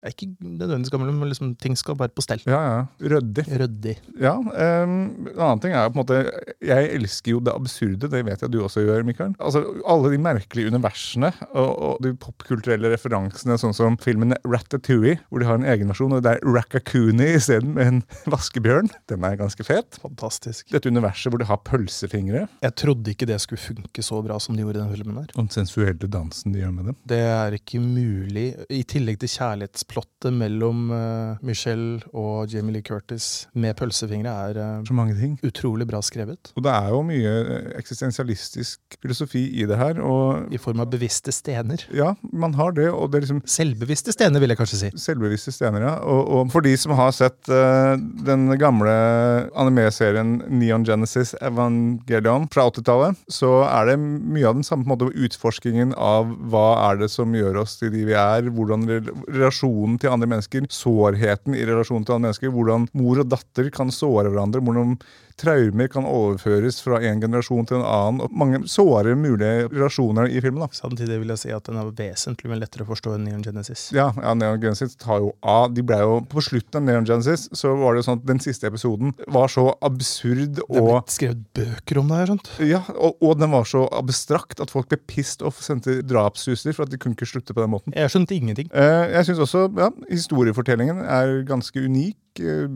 er 0.04 0.12
ikke 0.14 0.28
nødvendigvis 0.40 0.92
gammel, 0.94 1.10
men 1.12 1.28
liksom, 1.32 1.54
ting 1.58 1.74
skal 1.78 1.96
være 1.98 2.12
på 2.14 2.22
stell. 2.22 2.42
ja, 2.46 2.58
ja, 2.68 2.82
ryddig. 3.12 3.44
Ryddig. 3.60 3.96
Ja, 4.22 4.36
um, 4.38 4.92
En 5.28 5.40
annen 5.40 5.60
ting 5.64 5.72
er 5.74 5.88
på 5.90 5.98
en 5.98 6.02
måte 6.04 6.18
Jeg 6.64 6.90
elsker 6.94 7.32
jo 7.34 7.40
det 7.44 7.54
absurde, 7.54 8.08
det 8.12 8.20
vet 8.26 8.42
jeg 8.44 8.50
du 8.54 8.60
også 8.62 8.84
gjør, 8.86 9.02
Mikael. 9.08 9.34
Altså, 9.42 9.64
Alle 9.88 10.12
de 10.14 10.20
merkelige 10.22 10.70
universene 10.70 11.32
og, 11.50 11.70
og 11.88 12.02
de 12.04 12.12
popkulturelle 12.14 12.92
referansene, 12.92 13.56
sånn 13.58 13.74
som 13.76 13.96
filmen 14.02 14.34
Ratatouille, 14.46 15.18
hvor 15.28 15.42
de 15.42 15.48
har 15.48 15.58
en 15.58 15.66
egen 15.66 15.90
versjon, 15.90 16.14
og 16.14 16.22
det 16.26 16.36
er 16.36 16.46
Raccacoonie 16.46 17.34
isteden 17.38 17.74
med 17.74 17.86
en 17.92 18.00
vaskebjørn. 18.34 18.90
Den 19.10 19.24
er 19.26 19.36
ganske 19.40 19.66
fet. 19.66 19.98
Fantastisk. 20.02 20.68
Dette 20.74 20.90
universet 20.92 21.32
hvor 21.32 21.42
de 21.42 21.48
har 21.50 21.60
pølsefingre, 21.66 22.46
Jeg 22.62 22.74
trodde 22.78 23.12
ikke 23.14 23.26
det 23.28 23.40
skulle 23.42 23.60
funke 23.62 24.02
så 24.04 24.22
bra 24.24 24.38
som 24.42 24.54
de 24.56 24.62
gjorde 24.62 24.78
i 24.78 24.82
den 24.84 24.94
filmen 24.94 25.18
der. 25.22 25.32
og 25.34 25.42
den 25.42 25.50
sensuelle 25.54 26.08
dansen 26.10 26.54
de 26.54 26.62
gjør 26.62 26.72
med 26.78 26.90
dem. 26.92 26.96
Det 27.08 27.18
er 27.26 27.58
ikke 27.58 27.80
mulig. 27.82 28.48
I 28.70 28.82
tillegg 28.88 29.18
til 29.22 29.30
kjærlighetsplottet 29.88 30.34
mellom 30.36 30.90
eh, 30.92 31.38
Michelle 31.46 32.00
og 32.12 32.48
Jamie 32.52 32.72
Lee 32.74 32.82
Curtis 32.84 33.46
med 33.54 33.74
pølsefingre 33.78 34.28
er 34.50 34.58
eh, 34.60 34.82
Så 34.86 34.92
mange 34.94 35.14
ting. 35.16 35.38
utrolig 35.44 35.86
bra 35.88 36.00
skrevet. 36.02 36.52
Og 36.56 36.62
det 36.64 36.72
er 36.72 36.88
jo 36.92 37.02
mye 37.06 37.32
eh, 37.40 37.70
eksistensialistisk 37.78 38.80
filosofi 39.02 39.46
i 39.62 39.66
det 39.68 39.78
her, 39.80 40.00
og 40.04 40.52
I 40.52 40.58
form 40.60 40.80
av 40.84 40.90
bevisste 40.92 41.32
stener. 41.32 41.84
ja, 41.94 42.14
man 42.32 42.54
har 42.54 42.72
det, 42.76 42.88
og 42.90 43.10
det 43.12 43.18
er 43.18 43.26
liksom 43.26 43.42
Selvbevisste 43.48 44.12
stener, 44.12 44.40
vil 44.40 44.50
jeg 44.52 44.58
kanskje 44.60 44.78
si. 44.82 44.90
Selvbevisste 44.98 45.52
stener, 45.54 45.80
ja. 45.86 45.94
Og, 46.04 46.28
og 46.28 46.52
for 46.52 46.60
de 46.64 46.74
som 46.78 46.92
har 46.98 47.12
sett 47.16 47.48
uh, 47.48 47.96
den 47.96 48.48
gamle 48.60 48.92
anime-serien 49.58 50.38
Neon 50.52 50.84
Genesis 50.86 51.34
Evangelion 51.44 52.48
fra 52.52 52.68
80-tallet, 52.70 53.18
så 53.32 53.62
er 53.68 53.92
det 53.92 53.98
mye 54.02 54.48
av 54.48 54.58
den 54.58 54.66
samme 54.66 54.84
på 54.84 54.92
en 54.92 54.94
måte, 54.96 55.10
utforskingen 55.28 55.94
av 55.96 56.28
hva 56.52 56.66
er 56.90 57.00
det 57.02 57.10
som 57.12 57.32
gjør 57.36 57.62
oss 57.64 57.78
til 57.80 57.92
de 57.94 58.04
vi 58.08 58.16
er, 58.18 58.48
hvordan 58.54 58.84
rel- 58.88 59.12
relasjonen 59.78 59.98
til 60.00 60.10
andre 60.10 60.28
mennesker, 60.28 60.66
sårheten 60.70 61.54
i 61.54 61.64
relasjonen 61.66 62.04
til 62.04 62.16
andre 62.16 62.28
mennesker, 62.28 62.50
hvordan 62.50 62.88
mor 62.94 63.22
og 63.22 63.30
datter 63.30 63.70
kan 63.70 63.90
såre 63.90 64.30
hverandre, 64.30 64.60
hvordan 64.60 64.98
traumer 65.38 65.88
kan 65.88 66.06
overføres 66.08 66.80
fra 66.82 66.98
en 67.06 67.20
generasjon 67.22 67.68
til 67.68 67.78
en 67.78 67.86
annen, 67.86 68.22
og 68.24 68.34
mange 68.34 68.60
såre 68.70 69.14
mulige 69.18 69.68
relasjoner 69.70 70.30
i 70.30 70.40
filmen. 70.42 70.64
da. 70.64 70.68
Samtidig 70.74 71.20
vil 71.20 71.32
jeg 71.34 71.42
si 71.44 71.52
at 71.54 71.68
den 71.68 71.78
er 71.78 71.92
vesentlig 71.94 72.50
mye 72.50 72.60
lettere 72.62 72.86
å 72.86 72.90
forstå 72.90 73.14
enn 73.14 73.28
Neon 73.28 73.44
Genesis. 73.46 73.88
Ja, 73.94 74.10
ja 74.18 74.34
Neon 74.34 74.60
Genesis 74.62 74.96
tar 74.98 75.22
jo 75.22 75.32
av. 75.42 75.70
De 75.74 75.84
ble 75.86 76.00
jo, 76.02 76.18
På 76.28 76.42
slutten 76.42 76.80
av 76.80 76.86
Neon 76.86 77.06
Genesis 77.06 77.46
så 77.56 77.74
var 77.78 77.94
det 77.94 78.02
jo 78.02 78.08
sånn 78.08 78.20
at 78.20 78.26
den 78.28 78.42
siste 78.42 78.68
episoden 78.68 79.14
var 79.30 79.50
så 79.52 79.68
absurd 79.84 80.58
og 80.66 80.74
Det 80.74 80.82
er 80.82 80.88
blitt 80.88 81.14
skrevet 81.14 81.44
bøker 81.58 82.00
om 82.02 82.10
det 82.10 82.18
her, 82.18 82.32
sant? 82.32 82.50
ja, 82.64 82.82
og, 82.96 83.18
og 83.22 83.38
den 83.38 83.52
var 83.54 83.68
så 83.68 83.84
abstrakt 83.94 84.62
at 84.62 84.72
folk 84.74 84.90
ble 84.90 84.98
pissed 85.10 85.44
off 85.46 85.62
og 85.62 85.66
sendte 85.66 86.00
drapshuser 86.06 86.74
for 86.74 86.86
at 86.86 86.92
de 86.92 86.98
kunne 87.00 87.16
ikke 87.16 87.28
slutte 87.28 87.54
på 87.54 87.62
den 87.62 87.72
måten. 87.72 87.94
Jeg 87.96 88.12
skjønte 88.12 88.34
ingenting. 88.36 88.70
Eh, 88.74 89.04
jeg 89.14 89.28
syns 89.30 89.42
også 89.46 89.67
ja, 89.76 89.90
historiefortellingen 90.08 91.04
er 91.04 91.42
ganske 91.48 91.84
unik. 91.84 92.16
eh, 92.38 92.68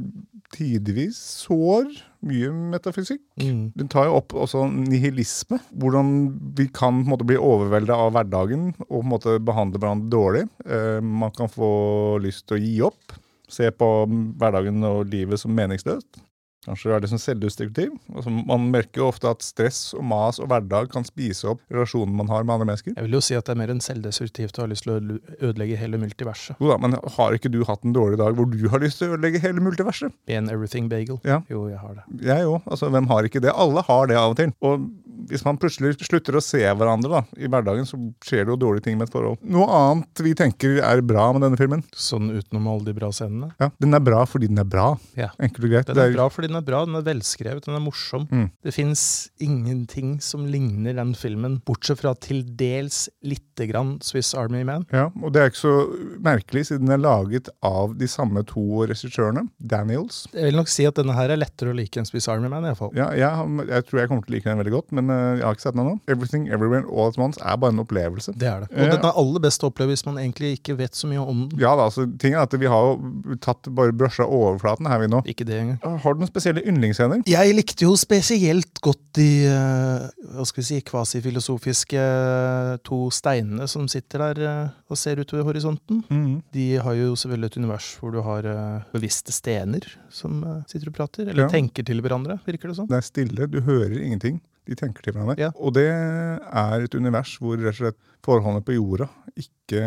tidvis 0.52 1.18
sår. 1.46 1.86
Mye 2.28 2.50
metafysikk. 2.72 3.22
Mm. 3.40 3.72
Den 3.78 3.88
tar 3.90 4.08
jo 4.08 4.18
opp 4.20 4.34
også 4.36 4.66
nihilisme. 4.70 5.58
Hvordan 5.72 6.12
vi 6.58 6.68
kan 6.74 7.00
måte 7.08 7.26
bli 7.26 7.38
overvelda 7.40 7.96
av 8.04 8.12
hverdagen 8.16 8.70
og 8.88 9.06
måte 9.08 9.38
behandle 9.42 9.80
hverandre 9.82 10.12
dårlig. 10.12 10.44
Eh, 10.66 11.00
man 11.00 11.32
kan 11.36 11.50
få 11.50 12.18
lyst 12.22 12.46
til 12.46 12.58
å 12.58 12.62
gi 12.62 12.74
opp. 12.90 13.16
Se 13.52 13.70
på 13.74 13.88
hverdagen 14.40 14.84
og 14.88 15.08
livet 15.12 15.40
som 15.40 15.54
meningsløst. 15.56 16.22
Kanskje 16.62 16.92
være 16.92 17.02
det 17.02 17.10
som 17.10 17.18
selvdestruktiv. 17.18 17.94
Altså, 18.14 18.30
man 18.30 18.68
merker 18.70 19.02
jo 19.02 19.08
ofte 19.10 19.30
at 19.32 19.42
stress 19.42 19.80
og 19.98 20.04
mas 20.06 20.38
og 20.38 20.46
hverdag 20.52 20.92
kan 20.92 21.06
spise 21.06 21.48
opp 21.50 21.62
relasjonen 21.72 22.14
man 22.14 22.30
har 22.30 22.44
med 22.46 22.54
andre 22.54 22.68
mennesker. 22.70 22.94
Jeg 22.94 23.06
vil 23.08 23.16
jo 23.18 23.22
si 23.24 23.34
at 23.38 23.48
det 23.48 23.56
er 23.56 23.60
mer 23.64 23.72
enn 23.74 23.82
selvdestruktivt 23.82 24.60
å 24.60 24.66
ha 24.66 24.70
lyst 24.70 24.86
til 24.86 24.94
å 24.94 25.18
ødelegge 25.48 25.80
hele 25.80 25.98
multiverset. 25.98 26.54
Jo 26.62 26.70
da, 26.70 26.78
Men 26.82 26.94
har 27.16 27.34
ikke 27.34 27.50
du 27.50 27.62
hatt 27.66 27.82
en 27.82 27.96
dårlig 27.96 28.20
dag 28.22 28.38
hvor 28.38 28.46
du 28.52 28.62
har 28.70 28.82
lyst 28.84 29.02
til 29.02 29.10
å 29.10 29.16
ødelegge 29.16 29.42
hele 29.42 29.64
multiverset? 29.64 30.14
En 30.30 30.50
everything 30.52 30.86
bagel. 30.92 31.18
Ja. 31.26 31.40
Jo, 31.50 31.66
jeg 31.72 31.82
har 31.82 31.98
det. 31.98 32.06
Jeg 32.30 32.46
òg. 32.46 32.60
Altså, 32.70 32.90
hvem 32.94 33.10
har 33.10 33.26
ikke 33.26 33.42
det? 33.42 33.50
Alle 33.52 33.82
har 33.88 34.06
det 34.10 34.20
av 34.20 34.36
og 34.36 34.38
til. 34.38 34.54
Og 34.62 34.86
hvis 35.30 35.44
man 35.46 35.58
plutselig 35.60 35.96
slutter 36.02 36.38
å 36.38 36.42
se 36.42 36.62
hverandre 36.62 37.10
da, 37.10 37.20
i 37.38 37.50
hverdagen, 37.50 37.86
så 37.88 37.98
skjer 38.24 38.46
det 38.46 38.54
jo 38.54 38.58
dårlige 38.64 38.86
ting 38.86 38.98
med 38.98 39.08
et 39.08 39.14
forhold. 39.14 39.42
Noe 39.42 39.66
annet 39.76 40.22
vi 40.24 40.34
tenker 40.38 40.78
er 40.82 41.02
bra 41.06 41.28
med 41.34 41.44
denne 41.46 41.58
filmen? 41.58 41.82
Sånn 41.94 42.30
utenom 42.32 42.66
alle 42.70 42.86
de 42.90 42.94
bra 42.96 43.10
scenene. 43.14 43.52
Ja, 43.62 43.70
Den 43.82 43.94
er 43.98 44.02
bra 44.04 44.22
fordi 44.28 44.50
den 44.50 44.62
er 44.62 44.68
bra. 44.68 44.92
Ja. 45.18 45.30
Enkelt 45.42 45.66
og 45.66 45.74
greit. 45.74 45.90
Den 45.90 46.02
er 46.02 46.14
bra 46.16 46.28
fordi 46.32 46.51
den 46.52 46.60
er 46.60 46.66
bra, 46.66 46.82
den 46.84 46.98
er 47.00 47.04
velskrevet, 47.06 47.64
den 47.66 47.76
er 47.78 47.82
morsom. 47.82 48.26
Mm. 48.30 48.46
Det 48.62 48.74
fins 48.76 49.02
ingenting 49.42 50.18
som 50.22 50.44
ligner 50.50 50.94
den 50.98 51.14
filmen, 51.18 51.58
bortsett 51.66 52.00
fra 52.02 52.12
til 52.20 52.42
dels 52.58 53.06
lite 53.26 53.66
grann 53.70 53.94
Swiss 54.04 54.34
Army 54.38 54.62
Man. 54.68 54.84
Ja, 54.92 55.06
og 55.22 55.32
det 55.34 55.42
er 55.42 55.50
ikke 55.52 55.62
så 55.62 55.74
merkelig, 56.22 56.66
siden 56.68 56.86
den 56.88 56.96
er 56.98 57.02
laget 57.02 57.48
av 57.64 57.94
de 57.98 58.08
samme 58.10 58.44
to 58.48 58.84
regissørene. 58.90 59.46
Daniels. 59.58 60.26
Jeg 60.34 60.50
vil 60.50 60.58
nok 60.60 60.70
si 60.72 60.86
at 60.88 60.98
denne 60.98 61.14
her 61.16 61.32
er 61.32 61.40
lettere 61.40 61.72
å 61.72 61.76
like 61.76 61.98
enn 62.00 62.08
Swiss 62.08 62.28
Army 62.32 62.50
Man, 62.52 62.66
iallfall. 62.68 62.92
Ja, 62.98 63.08
jeg, 63.16 63.66
jeg 63.70 63.86
tror 63.88 64.02
jeg 64.02 64.10
kommer 64.12 64.26
til 64.26 64.34
å 64.34 64.36
like 64.36 64.50
den 64.50 64.60
veldig 64.62 64.74
godt, 64.76 64.92
men 64.98 65.10
eh, 65.12 65.22
jeg 65.40 65.46
har 65.46 65.56
ikke 65.56 65.66
sett 65.66 65.76
den 65.78 65.84
ennå. 65.86 65.96
Everything 66.12 66.48
Everywhere 66.52 66.84
All 66.92 67.08
At 67.12 67.18
Once 67.22 67.40
er 67.42 67.58
bare 67.62 67.74
en 67.74 67.82
opplevelse. 67.84 68.34
Det 68.38 68.48
er 68.50 68.66
det. 68.66 68.70
Og 68.72 68.82
Ja. 68.82 68.90
den 68.96 69.06
er 69.08 69.18
aller 69.24 69.40
best 69.44 69.62
å 69.64 69.70
oppleve 69.72 69.94
hvis 69.96 70.04
man 70.06 70.18
egentlig 70.20 70.56
ikke 70.58 70.76
vet 70.78 70.96
så 70.98 71.08
mye 71.10 71.22
om 71.22 71.46
den. 71.48 71.58
Ja 71.62 71.74
da, 71.78 71.86
altså, 71.88 72.06
ting 72.20 72.34
er 72.36 72.42
at 72.44 72.52
Vi 72.62 72.68
har 72.68 72.92
jo 72.92 73.36
tatt 73.42 73.66
bare 73.74 73.94
brusha 73.96 74.26
overflaten 74.28 74.86
her 74.90 75.00
vi 75.02 75.08
nå. 75.10 75.22
Ikke 75.30 75.46
det 75.48 75.56
engang. 75.62 75.98
Har 76.02 76.14
du 76.14 76.20
noen 76.22 76.28
spesielle 76.42 76.64
yndlingsscener? 76.68 77.22
Jeg 77.30 77.54
likte 77.56 77.86
jo 77.86 77.94
spesielt 77.98 78.80
godt 78.84 79.00
de 79.16 79.26
eh, 79.46 80.04
hva 80.34 80.44
skal 80.48 80.62
vi 80.62 80.66
si, 80.68 80.80
kvasifilosofiske 80.88 82.02
eh, 82.02 82.76
to 82.86 82.98
steinene 83.14 83.66
som 83.70 83.86
sitter 83.90 84.26
der 84.32 84.42
eh, 84.50 84.74
og 84.92 84.98
ser 85.00 85.22
utover 85.22 85.46
horisonten. 85.52 86.02
Mm. 86.10 86.42
De 86.54 86.66
har 86.82 86.98
jo 86.98 87.14
selvfølgelig 87.16 87.52
et 87.52 87.58
univers 87.62 87.90
hvor 88.00 88.12
du 88.14 88.20
har 88.26 88.48
bevisste 88.92 89.32
stener 89.34 89.86
som 90.12 90.42
sitter 90.68 90.90
og 90.92 90.96
prater, 90.98 91.28
eller 91.30 91.46
Ja. 91.46 91.48
tenker 91.52 91.84
til 91.86 92.00
hverandre, 92.04 92.38
virker 92.46 92.68
det 92.72 92.76
som. 92.76 92.88
Det 92.90 92.98
er 92.98 93.06
stille, 93.06 93.46
du 93.50 93.60
hører 93.64 93.96
ingenting. 94.02 94.40
De 94.68 94.78
tenker 94.78 95.02
til 95.04 95.16
hverandre. 95.16 95.38
Ja. 95.40 95.50
Og 95.58 95.74
det 95.74 95.88
er 95.90 96.84
et 96.84 96.94
univers 96.94 97.34
hvor 97.42 97.58
rett 97.58 97.74
og 97.74 97.80
slett 97.80 98.00
forholdene 98.22 98.62
på 98.62 98.76
jorda 98.76 99.08
ikke 99.38 99.80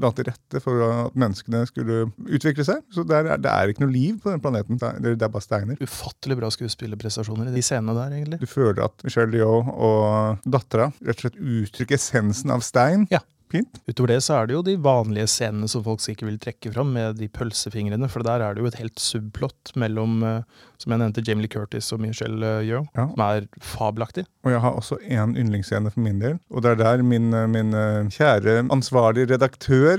la 0.00 0.10
til 0.16 0.26
rette 0.28 0.60
for 0.64 0.82
at 0.86 1.16
menneskene 1.18 1.62
skulle 1.68 2.06
utvikle 2.24 2.64
seg. 2.66 2.82
Så 2.94 3.04
det 3.06 3.18
er, 3.18 3.30
det 3.42 3.52
er 3.52 3.72
ikke 3.72 3.84
noe 3.84 3.94
liv 3.94 4.18
på 4.22 4.32
den 4.32 4.42
planeten. 4.42 4.80
Det 4.80 5.14
er, 5.14 5.28
bare 5.28 5.44
steiner. 5.44 5.80
Ufattelig 5.84 6.38
bra 6.40 6.50
skuespillerprestasjoner 6.54 7.50
i 7.50 7.56
de 7.56 7.64
scenene 7.64 7.96
der, 7.98 8.16
egentlig. 8.16 8.40
Du 8.42 8.48
føler 8.50 8.86
at 8.88 9.04
Michelle 9.06 9.38
Yeoh 9.38 9.72
og 9.74 10.46
dattera 10.48 10.90
rett 11.02 11.18
og 11.18 11.26
slett 11.26 11.38
uttrykker 11.38 11.98
essensen 11.98 12.54
av 12.54 12.64
stein. 12.66 13.06
Ja. 13.12 13.22
Fint. 13.50 13.78
Utover 13.88 14.12
det 14.12 14.18
så 14.26 14.34
er 14.42 14.46
det 14.50 14.54
jo 14.58 14.62
de 14.66 14.74
vanlige 14.84 15.26
scenene 15.32 15.68
som 15.72 15.84
folk 15.86 16.02
sikkert 16.04 16.28
vil 16.28 16.38
trekke 16.42 16.72
fram, 16.74 16.90
med 16.92 17.16
de 17.20 17.28
pølsefingrene, 17.32 18.08
for 18.12 18.22
der 18.26 18.44
er 18.44 18.54
det 18.54 18.60
jo 18.64 18.68
et 18.68 18.78
helt 18.80 19.00
subplott 19.00 19.72
mellom, 19.80 20.18
eh, 20.22 20.42
som 20.78 20.92
jeg 20.92 21.00
nevnte, 21.02 21.24
Jamie 21.26 21.46
Lee 21.46 21.52
Curtis 21.52 21.88
og 21.96 22.00
Michelle 22.04 22.44
eh, 22.60 22.68
Yeoh, 22.68 22.84
Ja. 22.98 23.08
som 23.08 23.24
er 23.24 23.48
fabelaktig. 23.64 24.26
Og 24.44 24.52
jeg 24.52 24.60
har 24.60 24.76
også 24.78 24.98
én 25.08 25.36
yndlingsscene 25.36 25.90
for 25.94 26.00
min 26.04 26.20
del. 26.20 26.38
Og 26.50 26.62
det 26.62 26.74
er 26.76 26.82
der 26.84 27.02
min, 27.02 27.30
min 27.50 27.72
eh, 27.74 28.08
kjære 28.12 28.66
ansvarlige 28.70 29.32
redaktør 29.34 29.98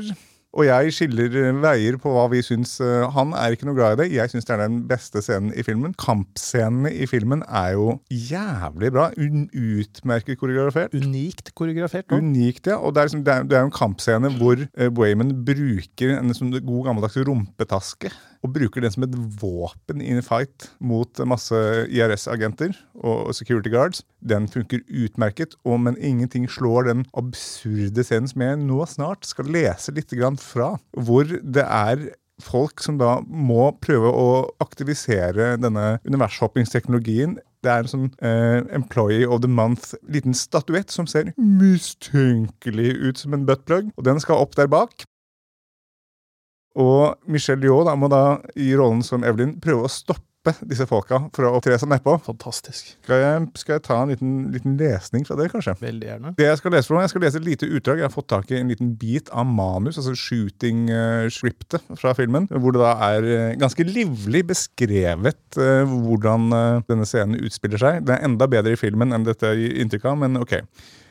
og 0.58 0.66
jeg 0.66 0.94
skiller 0.96 1.36
eh, 1.38 1.58
veier 1.62 1.98
på 2.02 2.10
hva 2.14 2.24
vi 2.32 2.40
syns. 2.46 2.80
eh, 2.82 3.06
Han 3.14 3.36
er 3.38 3.54
ikke 3.54 3.68
noe 3.70 3.78
glad 3.78 3.98
i 3.98 4.00
det. 4.02 4.08
Jeg 4.18 4.32
syns 4.32 4.48
det 4.48 4.56
er 4.56 4.64
den 4.64 4.80
beste 4.90 5.22
scenen 5.22 5.52
i 5.54 5.66
filmen. 5.66 5.94
Kampscenene 6.02 6.90
i 6.90 7.06
filmen 7.10 7.44
er 7.46 7.76
jo 7.76 8.00
jævlig 8.10 8.90
bra. 8.96 9.10
Un 9.22 9.46
utmerket 9.54 10.40
koreografert. 10.42 10.96
Unikt 10.98 11.54
koreografert. 11.54 12.10
nå. 12.10 12.18
Unikt, 12.18 12.66
ja. 12.68 12.80
Og 12.82 12.96
det 12.96 13.04
er, 13.04 13.12
liksom, 13.12 13.24
det 13.28 13.36
er, 13.36 13.46
det 13.52 13.60
er 13.60 13.68
en 13.68 13.76
kampscene 13.78 14.34
hvor 14.40 14.58
uh, 14.66 14.90
Wayman 14.98 15.36
bruker 15.46 16.18
en 16.18 16.34
liksom, 16.34 16.52
god 16.58 16.90
gammeldags 16.90 17.20
rumpetaske. 17.30 18.12
Og 18.46 18.54
bruker 18.56 18.84
den 18.84 18.94
som 18.94 19.04
et 19.04 19.18
våpen 19.42 20.04
i 20.04 20.14
en 20.14 20.24
fight 20.24 20.70
mot 20.80 21.22
masse 21.28 21.58
IRS-agenter 21.92 22.78
og 22.96 23.34
security 23.36 23.72
guards. 23.74 24.06
Den 24.24 24.48
funker 24.52 24.86
utmerket, 24.88 25.58
og, 25.68 25.82
men 25.84 26.00
ingenting 26.00 26.48
slår 26.52 26.88
den 26.88 27.04
absurde 27.20 28.06
scenen 28.08 28.32
som 28.32 28.46
jeg 28.46 28.62
nå 28.64 28.80
snart 28.88 29.28
skal 29.28 29.52
lese 29.52 29.92
litt 29.96 30.16
fra. 30.40 30.78
Hvor 30.96 31.28
det 31.28 31.68
er 31.68 32.10
folk 32.44 32.80
som 32.84 32.98
da 33.00 33.18
må 33.28 33.70
prøve 33.84 34.12
å 34.12 34.30
aktivisere 34.64 35.56
denne 35.62 36.00
univershoppingsteknologien. 36.08 37.38
Det 37.64 37.72
er 37.72 37.84
en 37.84 37.92
sånn 37.92 38.08
eh, 38.24 38.64
Employee 38.76 39.28
of 39.28 39.42
the 39.44 39.52
Month, 39.52 39.94
liten 40.08 40.36
statuett 40.38 40.94
som 40.94 41.08
ser 41.10 41.34
mistenkelig 41.36 42.94
ut 43.04 43.20
som 43.20 43.36
en 43.36 43.46
buttplug, 43.48 43.92
og 43.98 44.08
den 44.08 44.22
skal 44.24 44.46
opp 44.46 44.56
der 44.60 44.72
bak. 44.72 45.04
Og 46.78 47.18
Michelle 47.30 47.66
Yeoh 47.66 47.86
da, 47.88 47.96
må 47.98 48.10
da 48.12 48.40
i 48.60 48.74
rollen 48.78 49.02
som 49.06 49.26
Evelyn 49.26 49.58
prøve 49.64 49.88
å 49.88 49.92
stoppe 49.92 50.54
disse 50.70 50.86
folka 50.88 51.20
for 51.36 51.46
å 51.46 51.52
opptre 51.58 51.76
som 51.82 51.92
nedpå. 51.92 52.14
Fantastisk. 52.24 52.94
Skal 53.04 53.22
jeg, 53.22 53.42
skal 53.60 53.76
jeg 53.76 53.84
ta 53.86 53.98
en 54.02 54.12
liten, 54.14 54.36
liten 54.54 54.78
lesning 54.80 55.26
fra 55.28 55.36
det, 55.40 55.50
kanskje? 55.52 55.76
Veldig 55.82 56.08
gjerne. 56.08 56.32
Det 56.38 56.48
Jeg 56.48 56.62
skal 56.62 56.74
lese 56.74 56.90
for 56.90 57.02
jeg 57.04 57.12
skal 57.12 57.26
lese 57.26 57.42
et 57.42 57.48
lite 57.48 57.68
utdrag. 57.68 58.00
Jeg 58.00 58.08
har 58.08 58.14
fått 58.14 58.30
tak 58.32 58.54
i 58.54 58.60
en 58.60 58.72
liten 58.72 58.94
bit 59.02 59.32
av 59.36 59.50
manus, 59.50 60.00
altså 60.00 60.16
shooting-scriptet 60.16 61.92
fra 62.00 62.16
filmen, 62.18 62.48
hvor 62.56 62.76
det 62.76 62.84
da 62.86 62.94
er 63.10 63.30
eh, 63.34 63.58
ganske 63.60 63.86
livlig 63.90 64.46
beskrevet 64.54 65.60
eh, 65.60 65.84
hvordan 66.08 66.48
eh, 66.56 66.80
denne 66.88 67.10
scenen 67.10 67.42
utspiller 67.44 67.82
seg. 67.82 68.02
Det 68.08 68.16
er 68.16 68.26
enda 68.30 68.48
bedre 68.50 68.78
i 68.78 68.80
filmen 68.80 69.14
enn 69.16 69.28
dette 69.28 69.54
gir 69.58 69.76
inntrykk 69.84 70.08
av, 70.14 70.24
men 70.24 70.40
ok. 70.40 70.62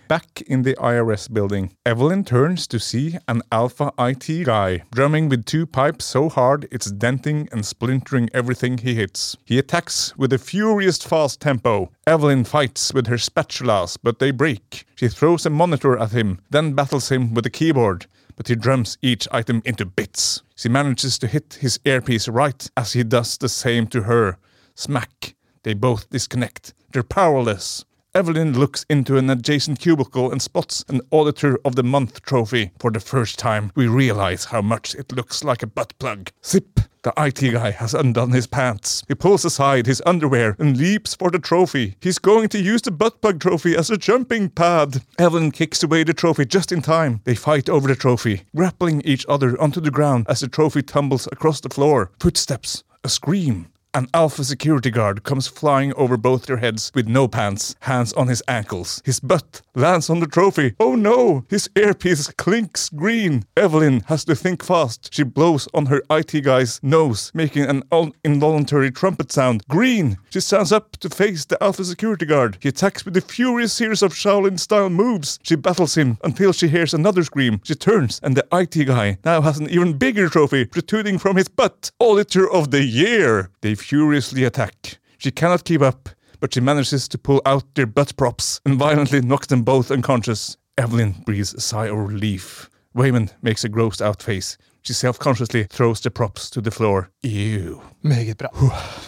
Back 0.08 0.40
in 0.46 0.62
the 0.62 0.74
IRS 0.76 1.30
building, 1.30 1.76
Evelyn 1.84 2.24
turns 2.24 2.66
to 2.68 2.80
see 2.80 3.18
an 3.28 3.42
alpha 3.52 3.92
IT 3.98 4.44
guy 4.46 4.84
drumming 4.90 5.28
with 5.28 5.44
two 5.44 5.66
pipes 5.66 6.06
so 6.06 6.30
hard 6.30 6.66
it's 6.70 6.90
denting 6.90 7.46
and 7.52 7.66
splintering 7.66 8.30
everything 8.32 8.78
he 8.78 8.94
hits. 8.94 9.36
He 9.44 9.58
attacks 9.58 10.16
with 10.16 10.32
a 10.32 10.38
furious 10.38 10.96
fast 10.96 11.42
tempo. 11.42 11.90
Evelyn 12.06 12.44
fights 12.44 12.94
with 12.94 13.06
her 13.08 13.18
spatulas, 13.18 13.98
but 14.02 14.18
they 14.18 14.30
break. 14.30 14.86
She 14.94 15.08
throws 15.08 15.44
a 15.44 15.50
monitor 15.50 15.98
at 15.98 16.12
him, 16.12 16.40
then 16.48 16.72
battles 16.72 17.10
him 17.10 17.34
with 17.34 17.44
a 17.44 17.50
keyboard. 17.50 18.06
But 18.34 18.48
he 18.48 18.54
drums 18.54 18.96
each 19.02 19.28
item 19.30 19.60
into 19.66 19.84
bits. 19.84 20.42
She 20.56 20.70
manages 20.70 21.18
to 21.18 21.26
hit 21.26 21.58
his 21.60 21.78
earpiece 21.84 22.28
right 22.28 22.66
as 22.78 22.94
he 22.94 23.04
does 23.04 23.36
the 23.36 23.50
same 23.50 23.86
to 23.88 24.04
her. 24.04 24.38
Smack. 24.74 25.34
They 25.64 25.74
both 25.74 26.08
disconnect. 26.08 26.72
They're 26.92 27.02
powerless. 27.02 27.84
Evelyn 28.18 28.59
looks 28.59 28.85
into 28.90 29.16
an 29.16 29.31
adjacent 29.31 29.78
cubicle 29.78 30.33
and 30.33 30.42
spots 30.42 30.85
an 30.88 31.00
Auditor 31.12 31.57
of 31.64 31.76
the 31.76 31.85
Month 31.85 32.20
trophy. 32.22 32.72
For 32.81 32.90
the 32.90 32.98
first 32.98 33.38
time, 33.38 33.70
we 33.76 33.87
realize 33.87 34.46
how 34.46 34.61
much 34.61 34.96
it 34.96 35.12
looks 35.12 35.44
like 35.44 35.62
a 35.62 35.68
butt 35.68 35.96
plug. 36.00 36.33
Zip! 36.44 36.81
The 37.04 37.12
IT 37.16 37.52
guy 37.52 37.70
has 37.70 37.94
undone 37.94 38.33
his 38.33 38.48
pants. 38.48 39.04
He 39.07 39.14
pulls 39.14 39.44
aside 39.44 39.87
his 39.87 40.02
underwear 40.04 40.57
and 40.59 40.76
leaps 40.76 41.14
for 41.14 41.31
the 41.31 41.38
trophy. 41.38 41.94
He's 42.00 42.18
going 42.18 42.48
to 42.48 42.61
use 42.61 42.83
the 42.83 42.90
butt 42.90 43.22
plug 43.22 43.38
trophy 43.38 43.76
as 43.76 43.88
a 43.88 43.96
jumping 43.96 44.48
pad. 44.48 45.00
Evelyn 45.16 45.52
kicks 45.52 45.85
away 45.85 46.02
the 46.02 46.12
trophy 46.12 46.44
just 46.44 46.72
in 46.72 46.83
time. 46.83 47.20
They 47.22 47.37
fight 47.37 47.68
over 47.68 47.87
the 47.87 47.94
trophy, 47.94 48.42
grappling 48.57 49.00
each 49.02 49.26
other 49.28 49.57
onto 49.62 49.81
the 49.81 49.92
ground 49.92 50.26
as 50.28 50.40
the 50.40 50.48
trophy 50.48 50.83
tumbles 50.83 51.28
across 51.31 51.61
the 51.61 51.68
floor. 51.68 52.11
Footsteps, 52.18 52.83
a 53.04 53.09
scream. 53.09 53.68
An 53.98 54.06
alpha 54.14 54.44
security 54.44 54.92
guard 54.92 55.24
comes 55.24 55.48
flying 55.48 55.92
over 55.94 56.16
both 56.16 56.46
their 56.46 56.58
heads 56.58 56.92
with 56.94 57.08
no 57.08 57.26
pants, 57.26 57.74
hands 57.80 58.12
on 58.12 58.28
his 58.28 58.44
ankles. 58.46 59.02
His 59.04 59.18
butt 59.18 59.61
lands 59.74 60.08
on 60.08 60.20
the 60.20 60.28
trophy. 60.28 60.76
Oh 60.78 60.94
no! 60.94 61.44
His 61.50 61.68
earpiece 61.74 62.28
clinks 62.28 62.90
green. 62.90 63.44
Evelyn 63.56 64.04
has 64.06 64.24
to 64.26 64.37
think 64.37 64.64
fast. 64.64 65.12
She 65.12 65.24
blows 65.24 65.66
on 65.74 65.87
her 65.87 66.00
IT 66.11 66.44
guy's 66.44 66.78
nose, 66.80 67.32
making 67.34 67.64
an 67.64 67.82
involuntary 68.22 68.92
trumpet 68.92 69.32
sound. 69.32 69.64
Green! 69.68 70.16
She 70.30 70.38
stands 70.38 70.70
up 70.70 70.96
to 70.98 71.11
face 71.11 71.44
the 71.44 71.61
alpha 71.61 71.84
security 71.84 72.24
guard. 72.24 72.58
He 72.61 72.68
attacks 72.68 73.04
with 73.04 73.16
a 73.16 73.20
furious 73.20 73.72
series 73.72 74.02
of 74.02 74.12
Shaolin 74.12 74.61
style 74.61 74.90
moves. 74.90 75.40
She 75.42 75.56
battles 75.56 75.96
him 75.96 76.18
until 76.22 76.52
she 76.52 76.68
hears 76.68 76.94
another 76.94 77.24
scream. 77.24 77.61
She 77.64 77.74
turns, 77.74 78.20
and 78.22 78.37
the 78.37 78.46
IT 78.52 78.84
guy 78.87 79.18
now 79.24 79.40
has 79.40 79.58
an 79.58 79.68
even 79.70 79.98
bigger 79.98 80.28
trophy 80.28 80.66
protruding 80.66 81.18
from 81.18 81.34
his 81.34 81.48
butt. 81.48 81.90
Auditor 81.98 82.48
of 82.48 82.70
the 82.70 82.84
Year! 82.84 83.50
They 83.61 83.74
furiously 83.88 84.44
attack. 84.44 84.98
She 85.18 85.31
cannot 85.31 85.64
keep 85.64 85.81
up, 85.81 86.11
but 86.40 86.53
she 86.53 86.61
manages 86.61 87.09
to 87.09 87.18
pull 87.18 87.40
out 87.46 87.64
their 87.74 87.87
butt 87.87 88.14
props 88.16 88.61
and 88.66 88.79
violently 88.79 89.20
knocks 89.22 89.46
them 89.46 89.62
both 89.62 89.90
unconscious. 89.90 90.57
Evelyn 90.77 91.14
breathes 91.27 91.55
a 91.55 91.61
sigh 91.61 91.88
of 91.88 91.96
relief. 92.09 92.68
Wayman 92.94 93.31
makes 93.42 93.64
a 93.64 93.68
grossed 93.68 94.03
out 94.03 94.22
face. 94.22 94.59
She 94.83 94.92
self 94.92 95.18
consciously 95.18 95.64
throws 95.64 96.01
the 96.01 96.11
props 96.11 96.51
to 96.51 96.61
the 96.61 96.70
floor. 96.70 97.09
Ew. 97.24 97.81
Meget 98.03 98.37
bra. 98.38 98.48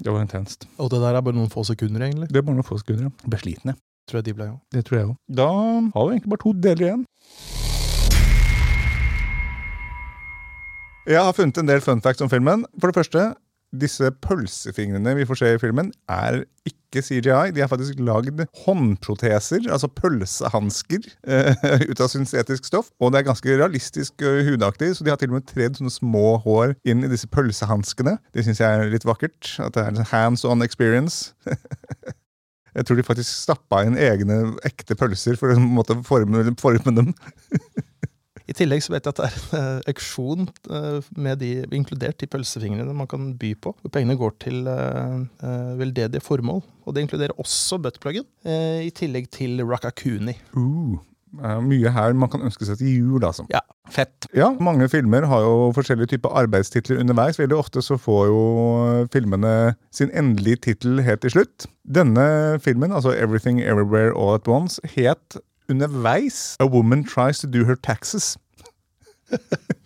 Det 0.05 0.11
var 0.13 0.21
intenst. 0.23 0.65
Og 0.79 0.91
det 0.91 1.01
der 1.01 1.17
er 1.17 1.21
bare 1.21 1.35
noen 1.35 1.51
få 1.51 1.65
sekunder, 1.65 2.01
egentlig. 2.07 2.29
Det 2.29 2.37
er 2.37 2.43
bare 2.43 2.55
noen 2.57 2.65
få 2.67 2.79
sekunder. 2.79 3.03
ja. 3.05 3.31
Beslitende. 3.31 3.75
Tror 4.09 4.19
jeg 4.19 4.25
de 4.27 4.35
ble 4.35 4.45
jo. 4.49 4.57
Det 4.73 4.85
tror 4.85 4.97
jeg 4.99 5.07
òg. 5.07 5.17
Da 5.37 5.47
har 5.95 6.07
vi 6.09 6.17
egentlig 6.17 6.31
bare 6.31 6.43
to 6.43 6.53
deler 6.53 6.87
igjen. 6.87 7.05
Jeg 11.07 11.23
har 11.25 11.33
funnet 11.33 11.59
en 11.59 11.69
del 11.69 11.81
fun 11.81 12.01
facts 12.03 12.21
om 12.25 12.31
filmen. 12.31 12.65
For 12.81 12.91
det 12.91 12.95
første, 12.95 13.29
disse 13.71 14.11
pølsefingrene 14.25 15.15
vi 15.19 15.27
får 15.29 15.41
se 15.41 15.51
i 15.55 15.61
filmen, 15.63 15.93
er 16.11 16.43
ikke 16.67 17.03
CGI. 17.07 17.53
De 17.55 17.63
er 17.63 17.71
faktisk 17.71 18.01
lagd 18.03 18.43
håndproteser, 18.65 19.69
altså 19.71 19.91
pølsehansker, 19.95 21.07
uh, 21.31 21.67
ut 21.91 22.03
av 22.03 22.11
syntetisk 22.13 22.67
stoff. 22.67 22.91
Og 23.01 23.13
det 23.13 23.21
er 23.21 23.29
ganske 23.31 23.59
realistisk 23.61 24.25
eh, 24.27 24.43
hudaktig, 24.49 24.93
så 24.97 25.07
de 25.07 25.13
har 25.13 25.21
til 25.21 25.31
og 25.31 25.39
med 25.39 25.49
tredd 25.51 25.79
sånne 25.79 25.95
små 25.95 26.41
hår 26.45 26.75
inn 26.89 27.07
i 27.07 27.13
disse 27.13 27.31
pølsehanskene. 27.31 28.19
Det 28.35 28.47
syns 28.47 28.63
jeg 28.63 28.81
er 28.81 28.91
litt 28.93 29.07
vakkert. 29.09 29.55
At 29.63 29.77
det 29.77 29.85
er 29.85 29.95
en 29.95 30.11
hands 30.13 30.45
on 30.49 30.67
experience. 30.67 31.35
Jeg 32.71 32.87
tror 32.87 33.01
de 33.01 33.03
faktisk 33.03 33.31
stappa 33.35 33.81
inn 33.83 33.97
egne 33.99 34.37
ekte 34.63 34.95
pølser 34.95 35.35
for 35.35 35.51
å 35.51 35.59
måte, 35.59 35.97
forme, 36.07 36.45
forme 36.61 36.93
dem. 36.95 37.09
I 38.51 38.57
tillegg 38.57 38.83
så 38.83 38.95
vet 38.97 39.07
jeg 39.07 39.15
at 39.15 39.21
det 39.21 39.27
er 39.29 39.35
en 39.37 39.61
eh, 39.61 39.91
auksjon 39.93 40.49
eh, 40.75 41.11
med 41.23 41.39
de 41.43 41.51
inkludert 41.77 42.25
i 42.25 42.29
pølsefingrene 42.31 42.97
man 42.97 43.09
kan 43.11 43.29
by 43.39 43.53
på. 43.63 43.75
hvor 43.79 43.93
Pengene 43.95 44.19
går 44.19 44.35
til 44.43 44.67
eh, 44.67 45.77
veldedige 45.79 46.25
formål. 46.25 46.65
Og 46.85 46.97
det 46.97 47.05
inkluderer 47.05 47.37
også 47.39 47.79
buttpluggen, 47.79 48.25
uh, 48.49 48.81
i 48.83 48.91
tillegg 48.91 49.29
til 49.31 49.61
Rakakuni. 49.63 50.33
Uh, 50.57 50.99
er 51.39 51.61
mye 51.63 51.93
her 51.95 52.17
man 52.19 52.31
kan 52.33 52.43
ønske 52.43 52.67
seg 52.67 52.81
til 52.81 52.97
jul, 52.97 53.23
altså. 53.23 53.45
Ja, 53.53 53.61
fett. 53.93 54.27
Ja, 54.35 54.49
mange 54.59 54.89
filmer 54.91 55.29
har 55.31 55.45
jo 55.45 55.69
forskjellige 55.77 56.17
typer 56.17 56.35
arbeidstitler 56.41 56.99
underveis. 57.05 57.39
Veldig 57.39 57.59
ofte 57.61 57.85
så 57.87 58.01
får 58.01 58.25
jo 58.33 58.41
filmene 59.15 59.77
sin 59.95 60.11
endelige 60.11 60.65
tittel 60.67 61.05
helt 61.07 61.23
til 61.23 61.37
slutt. 61.37 61.69
Denne 61.87 62.59
filmen, 62.65 62.91
altså 62.91 63.15
Everything 63.15 63.63
Everywhere 63.63 64.11
All 64.17 64.41
At 64.41 64.51
Once, 64.51 64.83
het 64.97 65.39
underveis 65.71 66.57
A 66.61 66.67
Woman 66.69 67.05
Tries 67.07 67.41
To 67.43 67.51
Do 67.51 67.65
Her 67.69 67.79
Taxes. 67.81 68.35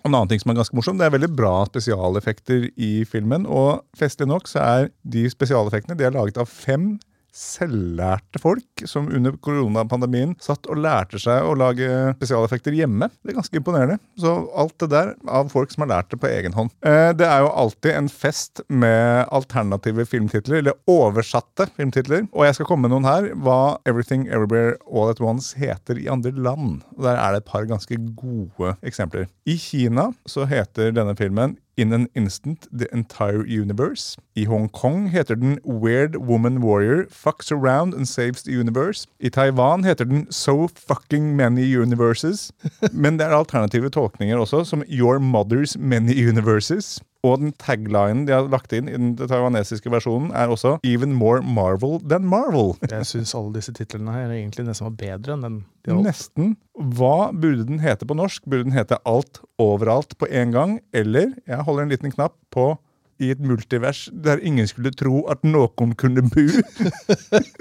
En 0.00 0.14
annen 0.16 0.30
ting 0.30 0.40
som 0.40 0.52
er 0.52 0.56
ganske 0.56 0.76
morsom, 0.76 0.96
det 0.96 1.04
er 1.06 1.12
veldig 1.12 1.28
bra 1.36 1.52
spesialeffekter 1.68 2.70
i 2.80 3.04
filmen. 3.08 3.44
Og 3.44 3.82
festlig 3.98 4.30
nok 4.30 4.48
så 4.48 4.62
er 4.64 4.86
de 5.04 5.26
spesialeffektene 5.28 5.96
de 5.98 6.06
er 6.08 6.14
laget 6.14 6.40
av 6.40 6.48
fem 6.48 6.94
selvlærte 7.36 8.40
folk 8.42 8.84
som 8.88 9.08
under 9.12 9.34
koronapandemien 9.44 10.34
satt 10.42 10.66
og 10.70 10.80
lærte 10.82 11.20
seg 11.20 11.44
å 11.46 11.54
lage 11.58 11.88
spesialeffekter 12.18 12.74
hjemme. 12.76 13.08
Det 13.22 13.32
er 13.32 13.38
ganske 13.38 13.60
imponerende. 13.60 13.98
Så 14.20 14.32
alt 14.58 14.76
det 14.82 14.90
der 14.92 15.12
av 15.28 15.50
folk 15.52 15.72
som 15.72 15.84
har 15.86 15.92
lært 15.94 16.10
det 16.14 16.20
på 16.22 16.30
egen 16.30 16.56
hånd. 16.56 16.72
Eh, 16.86 17.12
Det 17.20 17.26
er 17.26 17.40
jo 17.44 17.50
alltid 17.52 17.92
en 17.94 18.08
fest 18.08 18.60
med 18.68 19.26
alternative 19.30 20.06
filmtitler, 20.08 20.58
eller 20.58 20.78
oversatte 20.88 21.66
filmtitler. 21.76 22.28
Og 22.32 22.46
jeg 22.46 22.54
skal 22.58 22.66
komme 22.70 22.88
med 22.88 22.94
noen 22.94 23.08
her 23.08 23.30
hva 23.34 23.78
Everything 23.86 24.26
Everywhere 24.28 24.76
All 24.90 25.10
At 25.10 25.20
Once 25.20 25.54
heter 25.58 25.98
i 25.98 26.08
andre 26.08 26.32
land. 26.32 26.82
Og 26.96 27.02
Der 27.04 27.16
er 27.16 27.32
det 27.32 27.42
et 27.44 27.50
par 27.52 27.64
ganske 27.68 27.96
gode 28.16 28.76
eksempler. 28.82 29.26
I 29.46 29.56
Kina 29.60 30.10
så 30.26 30.46
heter 30.48 30.92
denne 30.92 31.16
filmen 31.18 31.56
In 31.80 31.94
an 31.94 32.08
Instant 32.14 32.68
The 32.70 32.92
Entire 32.92 33.42
Universe. 33.46 34.18
I 34.36 34.44
Hongkong 34.44 35.08
heter 35.08 35.34
den 35.34 35.58
Weird 35.64 36.14
Woman 36.14 36.60
Warrior 36.60 37.06
Fucks 37.08 37.50
Around 37.50 37.94
and 37.94 38.06
Saves 38.06 38.42
the 38.42 38.52
Universe. 38.52 39.06
I 39.18 39.30
Taiwan 39.30 39.84
heter 39.84 40.04
den 40.04 40.26
So 40.30 40.68
Fucking 40.68 41.34
Many 41.34 41.62
Universes. 41.62 42.52
Men 42.92 43.16
det 43.16 43.26
er 43.26 43.32
alternative 43.32 43.88
tolkninger 43.88 44.36
også, 44.36 44.64
som 44.64 44.82
Your 44.90 45.18
Mother's 45.18 45.78
Many 45.78 46.28
Universes. 46.28 47.00
Og 47.26 47.36
den 47.42 47.50
taglinen 47.60 48.22
de 48.24 48.32
har 48.32 48.46
lagt 48.48 48.72
inn 48.72 48.88
i 48.88 48.96
den 48.96 49.12
taiwanesiske 49.18 49.90
versjonen, 49.92 50.30
er 50.32 50.52
også 50.52 50.78
Even 50.88 51.12
More 51.12 51.42
Marvel 51.44 51.98
Than 52.00 52.24
Marvel. 52.24 52.72
Jeg 52.88 53.08
syns 53.08 53.34
alle 53.36 53.52
disse 53.58 53.74
titlene 53.76 54.14
her 54.14 54.30
er 54.30 54.38
egentlig 54.38 54.64
nesten 54.64 54.88
var 54.88 54.94
bedre 55.02 55.36
enn 55.36 55.44
den 55.44 55.58
de. 55.84 55.96
Nesten. 56.06 56.54
Hva 56.96 57.30
burde 57.36 57.66
den 57.68 57.82
hete 57.84 58.08
på 58.08 58.16
norsk? 58.16 58.46
Burde 58.48 58.70
den 58.70 58.76
hete 58.76 58.96
Alt 59.08 59.42
overalt 59.60 60.16
på 60.20 60.28
en 60.32 60.54
gang? 60.56 60.78
Eller, 60.96 61.34
jeg 61.48 61.66
holder 61.66 61.84
en 61.84 61.92
liten 61.92 62.14
knapp 62.14 62.38
på 62.54 62.72
i 63.20 63.28
et 63.34 63.42
multivers 63.44 64.06
der 64.12 64.40
ingen 64.40 64.68
skulle 64.68 64.92
tro 64.96 65.26
at 65.28 65.44
noen 65.44 65.92
kunne 66.00 66.24
bo. 66.32 66.46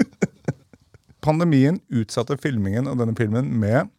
Pandemien 1.26 1.82
utsatte 1.92 2.40
filmingen 2.40 2.88
av 2.88 2.96
denne 3.02 3.18
filmen 3.20 3.52
med, 3.60 3.92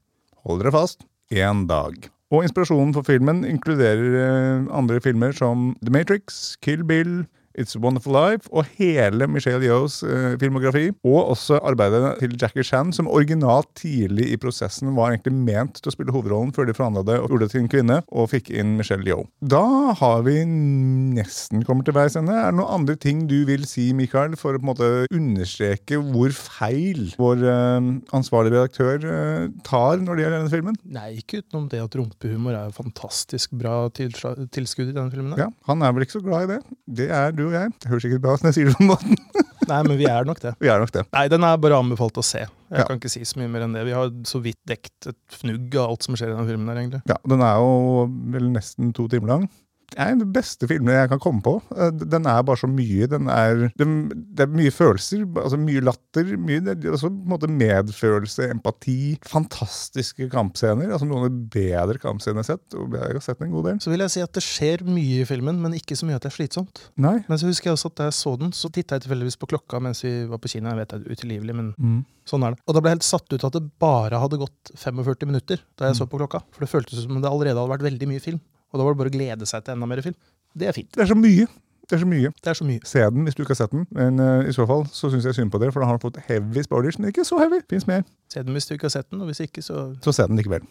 hold 0.46 0.64
dere 0.64 0.72
fast, 0.72 1.04
én 1.28 1.66
dag. 1.68 2.08
Og 2.30 2.44
inspirasjonen 2.46 2.94
for 2.94 3.06
filmen 3.06 3.42
inkluderer 3.48 4.16
eh, 4.22 4.68
andre 4.70 5.00
filmer 5.02 5.34
som 5.34 5.72
The 5.82 5.90
Matrix, 5.90 6.54
Kill 6.62 6.84
Bill, 6.86 7.24
It's 7.60 7.76
a 7.76 7.80
Wonderful 7.82 8.14
Life 8.16 8.48
og 8.56 8.68
hele 8.78 9.26
Michelle 9.28 9.60
Yeohs 9.66 10.00
eh, 10.06 10.36
filmografi. 10.40 10.86
Og 11.04 11.34
også 11.34 11.58
arbeidet 11.60 12.14
til 12.22 12.36
Jackie 12.40 12.64
Chan, 12.64 12.92
som 12.96 13.10
originalt 13.10 13.68
tidlig 13.78 14.30
i 14.32 14.38
prosessen 14.40 14.94
var 14.96 15.12
egentlig 15.12 15.34
ment 15.36 15.80
til 15.80 15.90
å 15.90 15.94
spille 15.94 16.14
hovedrollen 16.14 16.54
før 16.56 16.70
de 16.70 16.76
forhandla 16.76 17.04
det 17.06 17.18
og 17.20 17.28
gjorde 17.34 17.46
det 17.48 17.52
til 17.54 17.64
en 17.64 17.70
kvinne, 17.74 17.98
og 18.08 18.30
fikk 18.32 18.48
inn 18.54 18.76
Michelle 18.78 19.04
Yeoh. 19.04 19.26
Da 19.44 19.92
har 20.00 20.24
vi 20.24 20.38
nesten 20.46 21.64
kommet 21.68 21.88
til 21.88 21.96
veis 21.96 22.16
ende. 22.18 22.32
Er 22.32 22.54
det 22.54 22.60
noen 22.60 22.80
andre 22.80 22.96
ting 23.00 23.26
du 23.30 23.42
vil 23.48 23.66
si, 23.68 23.90
Mikael, 23.96 24.38
for 24.40 24.56
å 24.56 24.60
på 24.60 24.64
en 24.64 24.70
måte 24.72 24.90
understreke 25.12 26.00
hvor 26.10 26.32
feil 26.36 27.10
vår 27.20 27.44
eh, 27.44 27.90
ansvarlige 28.16 28.56
redaktør 28.56 29.04
eh, 29.04 29.46
tar 29.66 30.00
når 30.00 30.16
det 30.16 30.24
gjelder 30.26 30.38
denne 30.38 30.54
filmen? 30.54 30.80
Nei, 30.96 31.08
ikke 31.20 31.42
utenom 31.44 31.68
det 31.72 31.82
at 31.84 32.00
rumpehumor 32.00 32.56
er 32.56 32.74
fantastisk 32.76 33.52
bra 33.60 33.82
tilskudd 33.92 34.88
i 34.88 34.96
denne 34.96 35.10
filmen. 35.12 35.36
Ja, 35.40 35.50
Han 35.68 35.84
er 35.84 35.94
vel 35.94 36.06
ikke 36.06 36.18
så 36.18 36.24
glad 36.24 36.46
i 36.48 36.52
det. 36.54 36.60
Det 37.00 37.10
er 37.14 37.34
du 37.36 37.49
og 37.50 37.58
jeg. 37.58 37.72
Det 37.82 37.90
høres 37.92 38.02
sikkert 38.06 38.22
bra 38.24 38.34
ut 38.36 38.42
når 38.44 38.50
jeg 38.52 38.58
sier 38.58 38.70
det 38.70 38.74
på 38.76 38.82
den 38.84 38.90
måten. 38.90 39.16
Nei, 39.70 39.80
men 39.86 39.98
vi 40.00 40.06
er 40.10 40.24
nok 40.26 40.40
det. 40.42 40.54
Vi 40.58 40.70
er 40.72 40.80
nok 40.82 40.90
det. 40.94 41.04
Nei, 41.14 41.24
den 41.30 41.44
er 41.46 41.58
bare 41.62 41.78
anbefalt 41.78 42.16
å 42.18 42.24
se. 42.26 42.40
Jeg 42.42 42.78
Ja. 42.80 42.84
kan 42.88 42.98
ikke 42.98 43.10
si 43.12 43.20
så 43.28 43.38
mye 43.38 43.50
mer 43.52 43.66
enn 43.66 43.74
det. 43.76 43.84
Vi 43.86 43.92
har 43.94 44.08
så 44.26 44.40
vidt 44.42 44.58
dekt 44.66 45.06
et 45.10 45.18
fnugg 45.30 45.74
av 45.78 45.90
alt 45.92 46.02
som 46.06 46.14
skjer 46.18 46.32
i 46.32 46.34
denne 46.36 46.48
filmen. 46.48 46.68
her, 46.72 46.80
egentlig. 46.82 47.02
Ja, 47.10 47.16
Den 47.28 47.40
er 47.46 47.56
jo 47.62 48.06
vel 48.34 48.48
nesten 48.54 48.92
to 48.96 49.06
timer 49.08 49.28
lang. 49.34 49.48
Er 49.96 50.14
den 50.14 50.32
beste 50.32 50.66
filmen 50.68 50.92
jeg 50.94 51.08
kan 51.10 51.18
komme 51.18 51.42
på. 51.42 51.56
Eh, 51.76 51.90
Den 51.90 52.26
er 52.26 52.42
bare 52.42 52.56
så 52.60 52.68
mye. 52.70 53.06
Den 53.10 53.28
er, 53.28 53.70
den, 53.78 54.08
det 54.34 54.40
er 54.46 54.52
mye 54.54 54.70
følelser, 54.70 55.24
altså 55.36 55.58
mye 55.58 55.80
latter. 55.80 56.24
Mye, 56.38 56.60
det 56.60 56.84
er 56.84 56.92
også 56.92 57.08
på 57.10 57.24
en 57.24 57.32
måte 57.32 57.48
medfølelse, 57.50 58.50
empati. 58.50 59.18
Fantastiske 59.26 60.28
kampscener. 60.32 60.90
altså 60.92 61.06
Noen 61.08 61.24
av 61.26 61.30
de 61.30 61.42
bedre 61.56 61.98
kampscenene 62.02 62.44
jeg 62.44 62.46
har 62.46 62.58
sett. 62.58 62.76
Og 62.78 62.94
jeg 62.94 63.16
har 63.16 63.24
sett 63.24 63.40
en 63.42 63.50
god 63.54 63.66
del. 63.70 63.80
Så 63.82 63.90
vil 63.92 64.04
jeg 64.04 64.14
si 64.14 64.22
at 64.24 64.32
det 64.36 64.44
skjer 64.46 64.84
mye 64.86 65.22
i 65.22 65.28
filmen, 65.28 65.60
men 65.62 65.74
ikke 65.78 65.96
så 65.98 66.06
mye 66.08 66.18
at 66.20 66.26
det 66.26 66.32
er 66.32 66.36
slitsomt. 66.38 66.84
Nei. 67.00 67.16
Men 67.28 67.40
så 67.40 67.48
husker 67.50 67.70
jeg 67.70 67.78
også 67.78 67.90
at 67.92 67.98
da 68.00 68.08
jeg 68.10 68.18
så 68.20 68.36
den, 68.40 68.52
så 68.56 68.70
titta 68.72 68.96
jeg 68.98 69.06
tilfeldigvis 69.06 69.38
på 69.40 69.50
klokka 69.50 69.80
mens 69.82 70.04
vi 70.06 70.14
var 70.30 70.38
på 70.42 70.48
kino. 70.52 70.70
Jeg 70.70 70.82
vet 70.82 70.94
det 70.94 71.00
er 71.00 71.16
utilgivelig, 71.16 71.54
men 71.56 71.74
Mm. 71.80 72.04
sånn 72.26 72.44
er 72.46 72.54
det. 72.54 72.60
Og 72.68 72.74
da 72.74 72.80
ble 72.80 72.90
jeg 72.90 72.98
helt 73.00 73.08
satt 73.08 73.32
ut 73.32 73.44
at 73.44 73.52
det 73.56 73.64
bare 73.80 74.20
hadde 74.20 74.38
gått 74.38 74.72
45 74.76 75.26
minutter 75.26 75.58
da 75.78 75.86
jeg 75.90 75.94
Mm. 75.96 75.98
så 75.98 76.06
på 76.06 76.18
klokka. 76.20 76.42
For 76.52 76.60
det 76.64 76.70
føltes 76.70 77.02
som 77.02 77.16
om 77.16 77.22
det 77.22 77.30
allerede 77.30 77.56
hadde 77.58 77.72
vært 77.78 77.88
veldig 77.90 78.08
mye 78.08 78.20
film. 78.20 78.40
Og 78.70 78.78
da 78.78 78.86
var 78.86 78.94
det 78.94 79.00
bare 79.02 79.10
å 79.10 79.16
glede 79.16 79.48
seg 79.50 79.64
til 79.66 79.74
enda 79.74 79.88
mer 79.90 80.02
film. 80.04 80.16
Det 80.54 80.70
er 80.70 80.76
fint. 80.76 80.90
Det 80.94 81.02
er 81.02 81.10
så 81.10 81.18
mye. 81.18 81.46
Det 81.90 81.96
er 81.96 82.02
så 82.04 82.06
mye. 82.06 82.30
Det 82.38 82.50
er 82.50 82.54
så 82.54 82.64
mye. 82.64 82.80
Se 82.86 83.00
den 83.02 83.26
hvis 83.26 83.34
du 83.34 83.42
ikke 83.42 83.50
har 83.50 83.58
sett 83.64 83.72
den. 83.74 83.86
Men 83.90 84.20
uh, 84.22 84.46
i 84.46 84.54
så 84.54 84.66
fall 84.66 84.84
så 84.94 85.10
syns 85.10 85.26
jeg 85.26 85.34
synd 85.34 85.50
på 85.50 85.58
det, 85.58 85.72
for 85.74 85.82
da 85.82 85.88
har 85.88 85.98
han 85.98 86.02
fått 86.02 86.20
heavy 86.28 86.62
spoilers. 86.62 87.00
Men 87.00 87.10
ikke 87.10 87.24
så 87.26 87.40
heavy. 87.42 87.58
Fins 87.70 87.88
mer. 87.90 88.04
Se 88.30 88.44
den 88.46 88.54
hvis 88.54 88.70
du 88.70 88.76
ikke 88.76 88.86
har 88.86 88.94
sett 88.94 89.10
den, 89.10 89.22
og 89.24 89.30
hvis 89.30 89.42
ikke, 89.42 89.62
så 89.62 89.90
Så 90.04 90.14
se 90.14 90.26
den 90.30 90.38
likevel. 90.38 90.62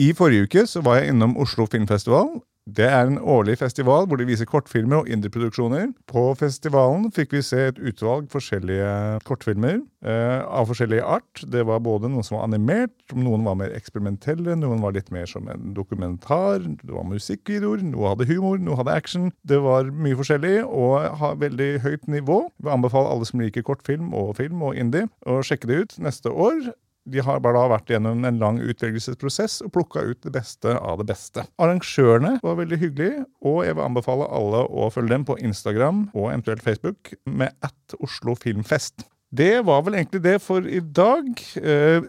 I 0.00 0.12
forrige 0.16 0.48
uke 0.48 0.66
så 0.68 0.80
var 0.84 1.00
jeg 1.00 1.12
innom 1.12 1.36
Oslo 1.40 1.66
Filmfestival. 1.72 2.38
Det 2.66 2.82
er 2.82 3.06
en 3.06 3.20
årlig 3.22 3.60
festival 3.60 4.08
hvor 4.10 4.18
de 4.18 4.24
viser 4.26 4.48
kortfilmer 4.50 5.04
og 5.04 5.10
indieproduksjoner. 5.14 5.92
På 6.10 6.32
festivalen 6.34 7.12
fikk 7.14 7.36
vi 7.36 7.42
se 7.46 7.60
et 7.68 7.76
utvalg 7.78 8.26
forskjellige 8.32 8.88
kortfilmer 9.28 9.76
eh, 10.02 10.40
av 10.42 10.66
forskjellig 10.66 10.98
art. 11.06 11.44
Det 11.46 11.62
var 11.68 11.84
både 11.86 12.10
noen 12.10 12.26
som 12.26 12.40
var 12.40 12.48
animert, 12.48 12.96
noen 13.14 13.46
var 13.46 13.54
mer 13.60 13.74
eksperimentelle, 13.76 14.56
noen 14.58 14.82
var 14.82 14.96
litt 14.96 15.12
mer 15.14 15.30
som 15.30 15.46
en 15.52 15.76
dokumentar, 15.76 16.64
det 16.66 16.90
var 16.90 17.06
musikkvideoer, 17.06 17.84
noe 17.86 18.10
hadde 18.16 18.26
humor, 18.32 18.58
noe 18.58 18.80
hadde 18.80 18.96
action. 18.98 19.30
Det 19.46 19.60
var 19.62 19.92
mye 19.94 20.18
forskjellig 20.18 20.56
og 20.66 21.06
har 21.22 21.38
veldig 21.44 21.70
høyt 21.86 22.10
nivå. 22.10 22.40
Jeg 22.50 22.66
vil 22.66 22.74
anbefale 22.74 23.14
alle 23.14 23.30
som 23.30 23.46
liker 23.46 23.66
kortfilm 23.66 24.10
og 24.10 24.34
film 24.40 24.66
og 24.66 24.74
indie, 24.74 25.06
å 25.22 25.38
sjekke 25.46 25.70
det 25.70 25.80
ut 25.84 25.96
neste 26.02 26.34
år. 26.34 26.74
De 27.06 27.22
har 27.22 27.38
bare 27.44 27.54
da 27.60 27.68
vært 27.76 27.90
gjennom 27.94 28.24
en 28.26 28.38
lang 28.42 28.56
utvelgelsesprosess 28.60 29.60
og 29.66 29.72
plukka 29.76 30.02
ut 30.08 30.20
det 30.26 30.32
beste 30.34 30.72
av 30.78 30.98
det 30.98 31.06
beste. 31.12 31.44
Arrangørene 31.62 32.36
var 32.42 32.56
veldig 32.58 32.78
hyggelige, 32.82 33.24
og 33.46 33.60
jeg 33.66 33.76
vil 33.78 33.84
anbefale 33.86 34.26
alle 34.34 34.64
å 34.66 34.88
følge 34.90 35.14
dem 35.14 35.26
på 35.28 35.36
Instagram 35.38 36.08
og 36.14 36.30
eventuelt 36.32 36.64
Facebook 36.66 37.12
med 37.30 37.54
at 37.62 37.96
Oslo 38.02 38.34
Filmfest. 38.34 39.06
Det 39.36 39.64
var 39.66 39.82
vel 39.82 39.96
egentlig 39.98 40.22
det 40.22 40.36
for 40.40 40.64
i 40.66 40.78
dag. 40.80 41.26
Eh, 41.58 42.00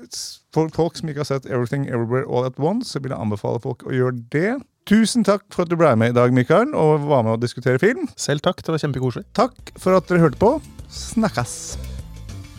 For 0.53 0.69
folk 0.73 0.95
som 0.97 1.09
ikke 1.09 1.21
har 1.25 1.29
sett 1.29 1.45
Everything 1.49 1.87
Everywhere 1.89 2.25
All 2.29 2.45
At 2.45 2.57
Once, 2.61 2.93
så 2.93 3.01
vil 3.01 3.11
jeg 3.13 3.19
anbefale 3.19 3.59
folk 3.61 3.83
å 3.85 3.93
gjøre 3.93 4.21
det. 4.33 4.55
Tusen 4.87 5.25
takk 5.27 5.43
for 5.51 5.65
at 5.65 5.69
du 5.69 5.75
ble 5.75 5.91
med 5.99 6.13
i 6.13 6.15
dag, 6.15 6.31
Mikael, 6.33 6.71
og 6.77 7.03
var 7.09 7.25
med 7.27 7.35
å 7.35 7.41
diskutere 7.41 7.81
film. 7.81 8.07
selv 8.15 8.41
takk. 8.45 8.61
Det 8.63 8.71
var 8.71 8.79
kjempekoselig. 8.85 9.25
Takk 9.35 9.73
for 9.77 9.97
at 9.97 10.07
dere 10.07 10.23
hørte 10.29 10.39
på. 10.39 10.55
Snakkes! 10.87 11.96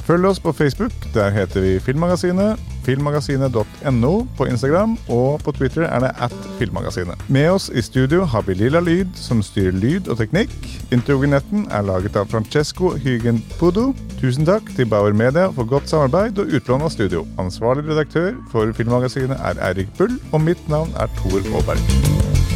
Følg 0.08 0.24
oss 0.24 0.38
på 0.40 0.52
Facebook. 0.56 0.92
Der 1.14 1.30
heter 1.30 1.60
vi 1.60 1.78
Filmmagasinet. 1.84 2.56
Filmmagasinet.no 2.86 4.12
på 4.36 4.44
Instagram, 4.48 4.94
og 5.08 5.42
på 5.44 5.52
Twitter 5.52 5.82
er 5.82 6.00
det 6.00 6.10
at 6.24 6.32
Filmmagasinet. 6.58 7.20
Med 7.28 7.50
oss 7.50 7.68
i 7.74 7.82
studio 7.82 8.24
har 8.24 8.46
vi 8.46 8.54
Lilla 8.56 8.80
Lyd, 8.80 9.12
som 9.14 9.42
styrer 9.44 9.76
lyd 9.76 10.08
og 10.08 10.16
teknikk. 10.22 10.56
Introvinetten 10.96 11.68
er 11.68 11.84
laget 11.84 12.16
av 12.16 12.32
Francesco 12.32 12.94
Hygen 12.96 13.44
Pudo. 13.58 13.90
Tusen 14.22 14.48
takk 14.48 14.72
til 14.76 14.88
Bauer 14.88 15.12
Media 15.12 15.50
for 15.52 15.68
godt 15.68 15.92
samarbeid 15.92 16.40
og 16.40 16.56
utlån 16.56 16.88
av 16.88 16.94
studio. 16.96 17.26
Ansvarlig 17.36 17.90
redaktør 17.90 18.32
for 18.48 18.72
Filmmagasinet 18.72 19.36
er 19.36 19.60
Eirik 19.68 19.92
Bull, 20.00 20.16
og 20.32 20.40
mitt 20.48 20.68
navn 20.72 20.96
er 20.96 21.12
Tor 21.20 21.44
Aaberg. 21.52 22.47